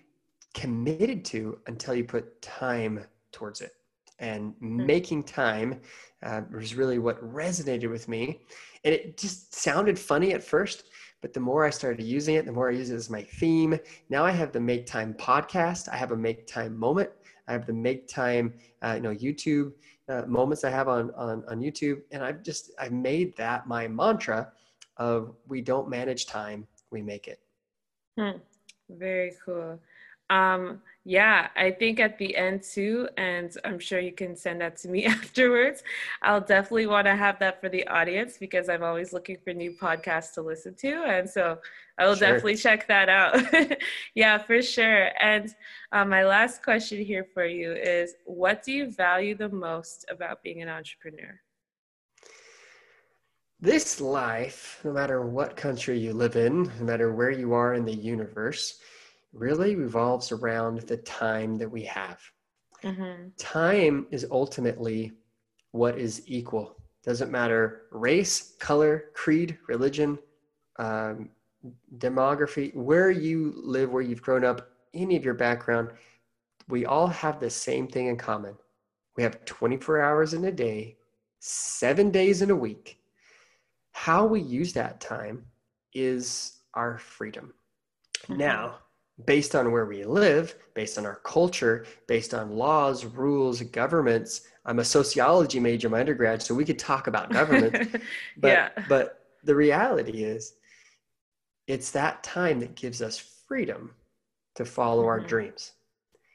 committed 0.54 1.26
to 1.26 1.60
until 1.68 1.94
you 1.94 2.04
put 2.04 2.42
time 2.42 3.06
towards 3.32 3.62
it. 3.62 3.74
And 4.20 4.54
mm-hmm. 4.54 4.86
making 4.86 5.24
time 5.24 5.82
uh, 6.24 6.42
was 6.54 6.76
really 6.76 7.00
what 7.00 7.22
resonated 7.22 7.90
with 7.90 8.08
me. 8.08 8.42
And 8.84 8.94
it 8.94 9.18
just 9.18 9.54
sounded 9.54 10.00
funny 10.00 10.34
at 10.34 10.44
first, 10.44 10.86
but 11.26 11.34
the 11.34 11.40
more 11.40 11.66
I 11.66 11.72
started 11.72 12.06
using 12.06 12.36
it, 12.36 12.46
the 12.46 12.52
more 12.52 12.70
I 12.70 12.74
use 12.74 12.92
it 12.92 12.94
as 12.94 13.10
my 13.10 13.24
theme. 13.24 13.80
Now 14.12 14.24
I 14.24 14.30
have 14.30 14.52
the 14.52 14.60
Make 14.60 14.86
Time 14.86 15.12
podcast, 15.16 15.90
I 15.90 15.98
have 15.98 16.12
a 16.12 16.16
Make 16.16 16.46
Time 16.46 16.78
moment. 16.78 17.10
I 17.48 17.54
have 17.54 17.66
the 17.66 17.74
make 17.74 18.08
time, 18.08 18.54
uh, 18.84 18.94
you 18.98 19.02
know, 19.02 19.10
YouTube 19.10 19.72
uh, 20.08 20.22
moments 20.28 20.64
I 20.64 20.70
have 20.70 20.88
on, 20.88 21.10
on, 21.16 21.44
on 21.48 21.62
YouTube. 21.62 22.02
And 22.12 22.24
I've 22.24 22.44
just, 22.44 22.74
I've 22.78 22.92
made 22.92 23.36
that 23.38 23.66
my 23.66 23.88
mantra 23.88 24.52
of 24.98 25.36
we 25.48 25.62
don't 25.62 25.90
manage 25.90 26.28
time, 26.28 26.68
we 26.92 27.02
make 27.02 27.28
it. 27.28 27.40
Hmm. 28.20 28.38
Very 28.88 29.34
cool. 29.44 29.80
Um, 30.30 30.82
yeah, 31.08 31.50
I 31.56 31.70
think 31.70 32.00
at 32.00 32.18
the 32.18 32.36
end 32.36 32.64
too, 32.64 33.08
and 33.16 33.56
I'm 33.64 33.78
sure 33.78 34.00
you 34.00 34.12
can 34.12 34.36
send 34.36 34.62
that 34.62 34.76
to 34.78 34.88
me 34.88 35.06
afterwards. 35.06 35.84
I'll 36.24 36.42
definitely 36.42 36.88
want 36.88 37.06
to 37.06 37.16
have 37.16 37.38
that 37.40 37.62
for 37.62 37.70
the 37.70 37.88
audience 37.88 38.38
because 38.40 38.70
I'm 38.70 38.84
always 38.84 39.14
looking 39.14 39.38
for 39.44 39.54
new 39.54 39.72
podcasts 39.72 40.34
to 40.34 40.42
listen 40.42 40.74
to. 40.76 41.04
And 41.04 41.30
so 41.30 41.60
I 42.00 42.08
will 42.08 42.16
sure. 42.16 42.28
definitely 42.28 42.56
check 42.56 42.88
that 42.88 43.08
out. 43.08 43.40
yeah, 44.16 44.40
for 44.40 44.64
sure. 44.64 45.10
And 45.22 45.54
um, 45.92 46.10
my 46.10 46.26
last 46.26 46.64
question 46.64 47.06
here 47.06 47.28
for 47.36 47.46
you 47.46 47.74
is 47.74 48.16
what 48.26 48.64
do 48.64 48.72
you 48.72 48.90
value 48.90 49.36
the 49.36 49.50
most 49.50 50.06
about 50.10 50.42
being 50.42 50.64
an 50.64 50.70
entrepreneur? 50.70 51.40
This 53.62 54.02
life, 54.02 54.82
no 54.84 54.92
matter 54.92 55.22
what 55.22 55.56
country 55.56 56.00
you 56.00 56.14
live 56.14 56.36
in, 56.36 56.64
no 56.80 56.86
matter 56.86 57.14
where 57.14 57.32
you 57.32 57.54
are 57.54 57.76
in 57.76 57.86
the 57.86 57.96
universe, 57.96 58.80
really 59.36 59.76
revolves 59.76 60.32
around 60.32 60.80
the 60.82 60.98
time 60.98 61.58
that 61.58 61.70
we 61.70 61.84
have. 61.84 62.20
Mm-hmm. 62.84 63.30
Time 63.38 64.08
is 64.12 64.26
ultimately 64.32 65.12
what 65.72 65.98
is 65.98 66.24
equal. 66.26 66.76
Doesn't 67.04 67.32
matter 67.32 67.84
race, 67.92 68.56
color, 68.60 69.06
creed, 69.14 69.58
religion, 69.68 70.18
um, 70.80 71.30
demography, 71.98 72.74
where 72.76 73.12
you 73.12 73.54
live, 73.58 73.92
where 73.92 74.02
you've 74.02 74.22
grown 74.22 74.46
up, 74.46 74.70
any 74.94 75.16
of 75.16 75.26
your 75.26 75.34
background, 75.34 75.90
we 76.68 76.86
all 76.86 77.08
have 77.08 77.40
the 77.40 77.50
same 77.50 77.88
thing 77.88 78.08
in 78.08 78.18
common. 78.18 78.56
We 79.18 79.24
have 79.24 79.46
24 79.46 80.02
hours 80.02 80.34
in 80.34 80.46
a 80.46 80.52
day, 80.52 80.98
seven 81.40 82.10
days 82.10 82.42
in 82.42 82.50
a 82.50 82.56
week. 82.56 83.00
How 83.92 84.26
we 84.26 84.42
use 84.42 84.74
that 84.74 85.00
time 85.00 85.46
is 85.94 86.60
our 86.74 86.98
freedom. 86.98 87.54
Mm-hmm. 88.24 88.38
Now, 88.38 88.80
based 89.24 89.56
on 89.56 89.72
where 89.72 89.86
we 89.86 90.04
live, 90.04 90.56
based 90.74 90.98
on 90.98 91.06
our 91.06 91.22
culture, 91.24 91.86
based 92.08 92.34
on 92.34 92.58
laws, 92.58 93.06
rules, 93.06 93.62
governments. 93.62 94.42
I'm 94.66 94.80
a 94.80 94.86
sociology 94.86 95.60
major 95.60 95.90
my 95.90 96.02
undergrad, 96.02 96.42
so 96.42 96.54
we 96.54 96.66
could 96.66 96.80
talk 96.80 97.08
about 97.08 97.32
government. 97.32 97.92
but, 98.38 98.48
yeah. 98.48 98.70
but 98.90 99.26
the 99.44 99.56
reality 99.56 100.24
is, 100.24 100.56
it's 101.68 101.92
that 101.92 102.24
time 102.24 102.60
that 102.60 102.76
gives 102.76 103.02
us 103.02 103.18
freedom 103.18 103.92
to 104.56 104.66
follow 104.66 105.04
mm-hmm. 105.04 105.10
our 105.10 105.20
dreams. 105.22 105.72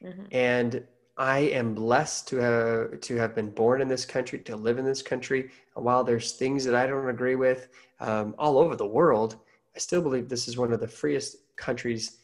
Mm-hmm. 0.03 0.23
And 0.31 0.83
I 1.17 1.39
am 1.39 1.75
blessed 1.75 2.27
to 2.29 2.37
have 2.37 3.01
to 3.01 3.15
have 3.17 3.35
been 3.35 3.51
born 3.51 3.81
in 3.81 3.87
this 3.87 4.05
country, 4.05 4.39
to 4.39 4.55
live 4.55 4.79
in 4.79 4.85
this 4.85 5.01
country. 5.01 5.51
And 5.75 5.85
while 5.85 6.03
there's 6.03 6.31
things 6.31 6.65
that 6.65 6.73
I 6.73 6.87
don't 6.87 7.09
agree 7.09 7.35
with 7.35 7.67
um, 7.99 8.33
all 8.39 8.57
over 8.57 8.75
the 8.75 8.87
world, 8.87 9.35
I 9.75 9.79
still 9.79 10.01
believe 10.01 10.27
this 10.27 10.47
is 10.47 10.57
one 10.57 10.73
of 10.73 10.79
the 10.79 10.87
freest 10.87 11.37
countries 11.57 12.20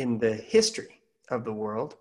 in 0.00 0.18
the 0.18 0.34
history 0.34 1.00
of 1.30 1.44
the 1.44 1.52
world. 1.52 1.96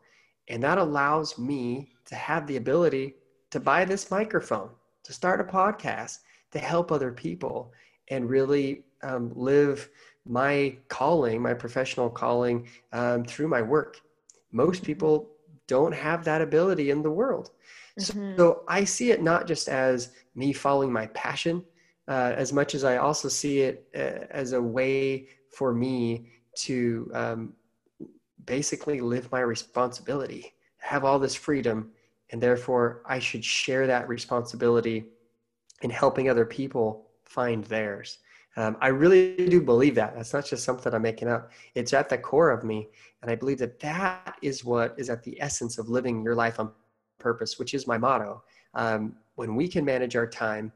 And 0.48 0.64
that 0.64 0.78
allows 0.78 1.38
me 1.38 1.90
to 2.06 2.16
have 2.16 2.48
the 2.48 2.58
ability 2.58 3.16
to 3.52 3.60
buy 3.60 3.86
this 3.86 4.12
microphone, 4.12 4.70
to 5.04 5.14
start 5.14 5.42
a 5.42 5.44
podcast, 5.44 6.20
to 6.52 6.60
help 6.60 6.92
other 6.92 7.12
people, 7.12 7.74
and 8.10 8.30
really 8.30 8.84
um, 9.04 9.32
live 9.36 9.90
my 10.26 10.78
calling, 10.88 11.42
my 11.42 11.54
professional 11.54 12.10
calling 12.10 12.68
um, 12.94 13.24
through 13.26 13.48
my 13.48 13.62
work. 13.62 14.00
Most 14.52 14.84
people 14.84 15.30
don't 15.68 15.94
have 15.94 16.24
that 16.24 16.42
ability 16.42 16.92
in 16.92 17.02
the 17.02 17.12
world. 17.12 17.52
Mm-hmm. 18.00 18.38
So, 18.38 18.64
I 18.68 18.84
see 18.84 19.12
it 19.12 19.22
not 19.22 19.48
just 19.48 19.68
as 19.68 20.12
me 20.36 20.54
following 20.54 20.92
my 20.94 21.08
passion, 21.08 21.64
uh, 22.08 22.34
as 22.36 22.54
much 22.54 22.76
as 22.76 22.84
I 22.84 22.98
also 22.98 23.28
see 23.28 23.62
it 23.62 23.88
uh, 23.96 24.28
as 24.30 24.54
a 24.54 24.62
way 24.62 25.28
for 25.50 25.74
me 25.74 26.30
to 26.58 27.10
um, 27.14 27.54
basically 28.46 29.02
live 29.02 29.32
my 29.32 29.42
responsibility, 29.42 30.54
have 30.78 31.04
all 31.04 31.20
this 31.20 31.36
freedom, 31.36 31.92
and 32.32 32.42
therefore 32.42 33.02
I 33.06 33.20
should 33.20 33.44
share 33.44 33.88
that 33.88 34.08
responsibility 34.08 35.06
in 35.82 35.90
helping 35.90 36.30
other 36.30 36.46
people 36.46 37.08
find 37.24 37.64
theirs. 37.66 38.20
Um, 38.56 38.76
I 38.82 38.88
really 38.88 39.36
do 39.36 39.62
believe 39.62 39.94
that. 39.96 40.16
That's 40.16 40.34
not 40.34 40.46
just 40.46 40.64
something 40.64 40.92
I'm 40.92 41.04
making 41.04 41.28
up. 41.28 41.52
It's 41.76 41.94
at 41.94 42.10
the 42.10 42.18
core 42.18 42.50
of 42.50 42.64
me. 42.64 42.88
And 43.22 43.30
I 43.30 43.36
believe 43.36 43.60
that 43.60 43.80
that 43.82 44.38
is 44.42 44.66
what 44.66 44.96
is 44.98 45.12
at 45.12 45.24
the 45.24 45.40
essence 45.40 45.78
of 45.78 45.90
living 45.90 46.24
your 46.24 46.34
life 46.34 46.60
on 46.60 46.72
purpose, 47.20 47.60
which 47.60 47.76
is 47.76 47.86
my 47.86 48.00
motto. 48.00 48.44
Um, 48.74 49.16
when 49.36 49.56
we 49.56 49.68
can 49.68 49.86
manage 49.86 50.16
our 50.16 50.28
time 50.28 50.72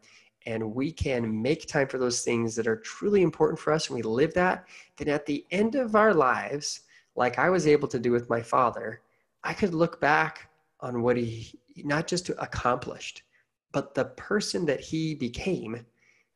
and 0.46 0.76
we 0.76 0.92
can 0.92 1.42
make 1.42 1.68
time 1.68 1.88
for 1.88 1.98
those 1.98 2.22
things 2.22 2.56
that 2.56 2.68
are 2.68 2.78
truly 2.78 3.24
important 3.24 3.60
for 3.60 3.74
us 3.74 3.88
and 3.88 3.96
we 3.96 4.04
live 4.04 4.34
that, 4.36 4.68
then 4.98 5.10
at 5.10 5.26
the 5.26 5.46
end 5.50 5.74
of 5.74 5.96
our 5.96 6.14
lives, 6.14 6.82
like 7.16 7.40
I 7.40 7.50
was 7.50 7.68
able 7.68 7.88
to 7.90 8.00
do 8.00 8.12
with 8.12 8.30
my 8.30 8.42
father, 8.42 9.02
I 9.44 9.54
could 9.54 9.74
look 9.74 10.00
back 10.00 10.50
on 10.80 11.02
what 11.02 11.18
he 11.18 11.60
not 11.78 12.08
just 12.08 12.30
accomplished, 12.30 13.24
but 13.72 13.96
the 13.96 14.06
person 14.06 14.66
that 14.66 14.80
he 14.80 15.16
became. 15.16 15.86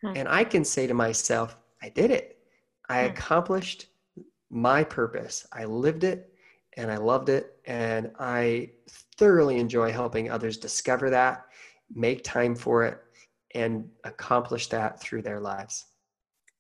Hmm. 0.02 0.14
And 0.16 0.28
I 0.28 0.44
can 0.44 0.64
say 0.64 0.88
to 0.88 0.94
myself, 0.94 1.58
I 1.82 1.90
did 1.90 2.12
it. 2.12 2.40
I 2.90 3.04
hmm. 3.04 3.12
accomplished 3.12 3.88
my 4.50 4.84
purpose. 4.84 5.46
I 5.52 5.66
lived 5.66 6.04
it 6.04 6.34
and 6.78 6.92
I 6.92 6.98
loved 6.98 7.30
it. 7.30 7.58
And 7.66 8.12
I 8.20 8.72
thoroughly 9.18 9.58
enjoy 9.58 9.92
helping 9.92 10.30
others 10.30 10.58
discover 10.58 11.10
that, 11.10 11.46
make 11.94 12.24
time 12.24 12.56
for 12.56 12.84
it, 12.84 13.00
and 13.54 13.90
accomplish 14.04 14.68
that 14.68 15.00
through 15.00 15.22
their 15.22 15.40
lives. 15.40 15.86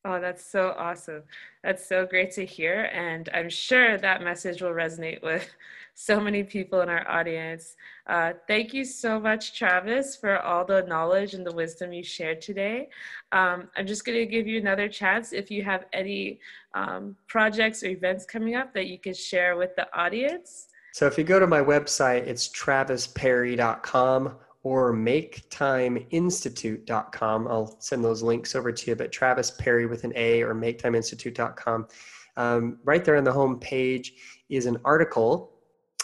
Oh, 0.07 0.21
that's 0.21 0.45
so 0.45 0.75
awesome. 0.77 1.23
That's 1.63 1.83
so 1.83 2.05
great 2.05 2.29
to 2.33 2.45
hear. 2.45 2.91
And 2.93 3.27
I'm 3.33 3.49
sure 3.49 3.97
that 3.97 4.21
message 4.21 4.61
will 4.61 4.69
resonate 4.69 5.23
with 5.23 5.49
so 5.95 6.19
many 6.19 6.43
people 6.43 6.81
in 6.81 6.89
our 6.89 7.09
audience. 7.09 7.75
Uh, 8.05 8.33
thank 8.47 8.71
you 8.71 8.85
so 8.85 9.19
much, 9.19 9.57
Travis, 9.57 10.15
for 10.15 10.37
all 10.37 10.63
the 10.63 10.83
knowledge 10.83 11.33
and 11.33 11.43
the 11.43 11.51
wisdom 11.51 11.91
you 11.91 12.03
shared 12.03 12.39
today. 12.39 12.89
Um, 13.31 13.67
I'm 13.75 13.87
just 13.87 14.05
going 14.05 14.19
to 14.19 14.27
give 14.27 14.45
you 14.45 14.59
another 14.59 14.87
chance 14.87 15.33
if 15.33 15.49
you 15.49 15.63
have 15.63 15.85
any 15.91 16.39
um, 16.75 17.15
projects 17.27 17.81
or 17.81 17.87
events 17.87 18.25
coming 18.25 18.55
up 18.55 18.75
that 18.75 18.85
you 18.85 18.99
could 18.99 19.17
share 19.17 19.57
with 19.57 19.75
the 19.75 19.87
audience. 19.97 20.67
So 20.93 21.07
if 21.07 21.17
you 21.17 21.23
go 21.23 21.39
to 21.39 21.47
my 21.47 21.61
website, 21.61 22.27
it's 22.27 22.47
travisparry.com 22.49 24.35
or 24.65 24.91
maketimeinstitute.com. 24.91 27.47
I'll 27.47 27.79
send 27.79 28.03
those 28.03 28.21
links 28.23 28.55
over 28.55 28.71
to 28.71 28.89
you, 28.89 28.95
but 28.95 29.11
Travis 29.11 29.51
Parry 29.51 29.85
with 29.85 30.05
an 30.05 30.13
A 30.15 30.41
or 30.41 30.55
maketimeinstitute.com. 30.55 31.87
Um, 32.35 32.79
right 32.83 33.05
there 33.05 33.15
on 33.15 33.23
the 33.23 33.31
home 33.31 33.59
page 33.59 34.13
is 34.49 34.65
an 34.65 34.77
article 34.83 35.51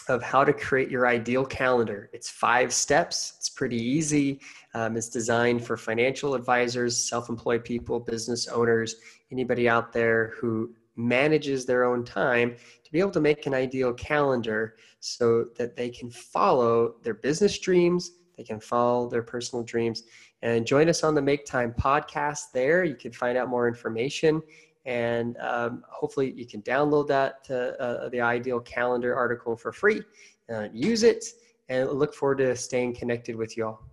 of 0.10 0.22
how 0.22 0.44
to 0.44 0.54
create 0.54 0.92
your 0.92 1.08
ideal 1.08 1.44
calendar. 1.44 2.12
It's 2.14 2.30
five 2.30 2.72
steps. 2.72 3.34
It's 3.40 3.50
pretty 3.50 3.82
easy. 3.82 4.40
Um, 4.76 4.96
it's 4.96 5.10
designed 5.10 5.66
for 5.66 5.76
financial 5.76 6.36
advisors, 6.36 6.96
self-employed 6.96 7.64
people, 7.64 8.00
business 8.00 8.48
owners, 8.48 8.98
anybody 9.32 9.68
out 9.68 9.92
there 9.92 10.34
who 10.40 10.76
manages 10.96 11.66
their 11.66 11.84
own 11.84 12.06
time 12.06 12.56
to 12.84 12.92
be 12.92 13.00
able 13.00 13.10
to 13.10 13.22
make 13.22 13.48
an 13.48 13.56
ideal 13.56 13.92
calendar 13.94 14.76
so 15.00 15.46
that 15.58 15.76
they 15.76 15.90
can 15.90 16.12
follow 16.12 16.98
their 17.02 17.16
business 17.16 17.58
dreams, 17.58 18.12
they 18.42 18.46
can 18.46 18.60
follow 18.60 19.08
their 19.08 19.22
personal 19.22 19.64
dreams. 19.64 20.04
And 20.42 20.66
join 20.66 20.90
us 20.90 21.04
on 21.04 21.14
the 21.14 21.22
Make 21.22 21.46
Time 21.46 21.74
podcast 21.80 22.52
there. 22.54 22.84
You 22.84 22.96
can 22.96 23.12
find 23.12 23.38
out 23.38 23.50
more 23.50 23.68
information 23.68 24.42
and 24.86 25.38
um, 25.38 25.84
hopefully 25.88 26.34
you 26.36 26.48
can 26.48 26.60
download 26.64 27.08
that 27.08 27.44
to 27.44 27.80
uh, 27.80 28.10
the 28.10 28.20
ideal 28.20 28.60
calendar 28.60 29.16
article 29.16 29.56
for 29.56 29.72
free 29.72 30.02
uh, 30.52 30.70
use 30.74 31.04
it 31.04 31.24
and 31.70 31.88
look 31.92 32.16
forward 32.16 32.40
to 32.40 32.56
staying 32.56 32.96
connected 32.96 33.36
with 33.36 33.56
you 33.56 33.68
all 33.68 33.84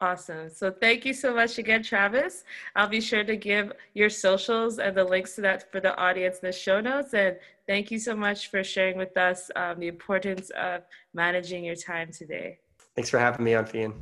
Awesome. 0.00 0.48
So 0.48 0.70
thank 0.70 1.04
you 1.04 1.12
so 1.12 1.34
much 1.34 1.58
again, 1.58 1.82
Travis. 1.82 2.44
I'll 2.76 2.88
be 2.88 3.00
sure 3.00 3.24
to 3.24 3.36
give 3.36 3.72
your 3.94 4.08
socials 4.08 4.78
and 4.78 4.96
the 4.96 5.02
links 5.02 5.34
to 5.34 5.40
that 5.40 5.72
for 5.72 5.80
the 5.80 5.96
audience 5.96 6.38
in 6.40 6.46
the 6.46 6.52
show 6.52 6.80
notes. 6.80 7.14
And 7.14 7.36
thank 7.66 7.90
you 7.90 7.98
so 7.98 8.14
much 8.14 8.48
for 8.48 8.62
sharing 8.62 8.96
with 8.96 9.16
us 9.16 9.50
um, 9.56 9.80
the 9.80 9.88
importance 9.88 10.50
of 10.50 10.82
managing 11.14 11.64
your 11.64 11.74
time 11.74 12.12
today. 12.12 12.60
Thanks 12.98 13.10
for 13.10 13.20
having 13.20 13.44
me 13.44 13.54
on, 13.54 13.64
Fian. 13.64 13.94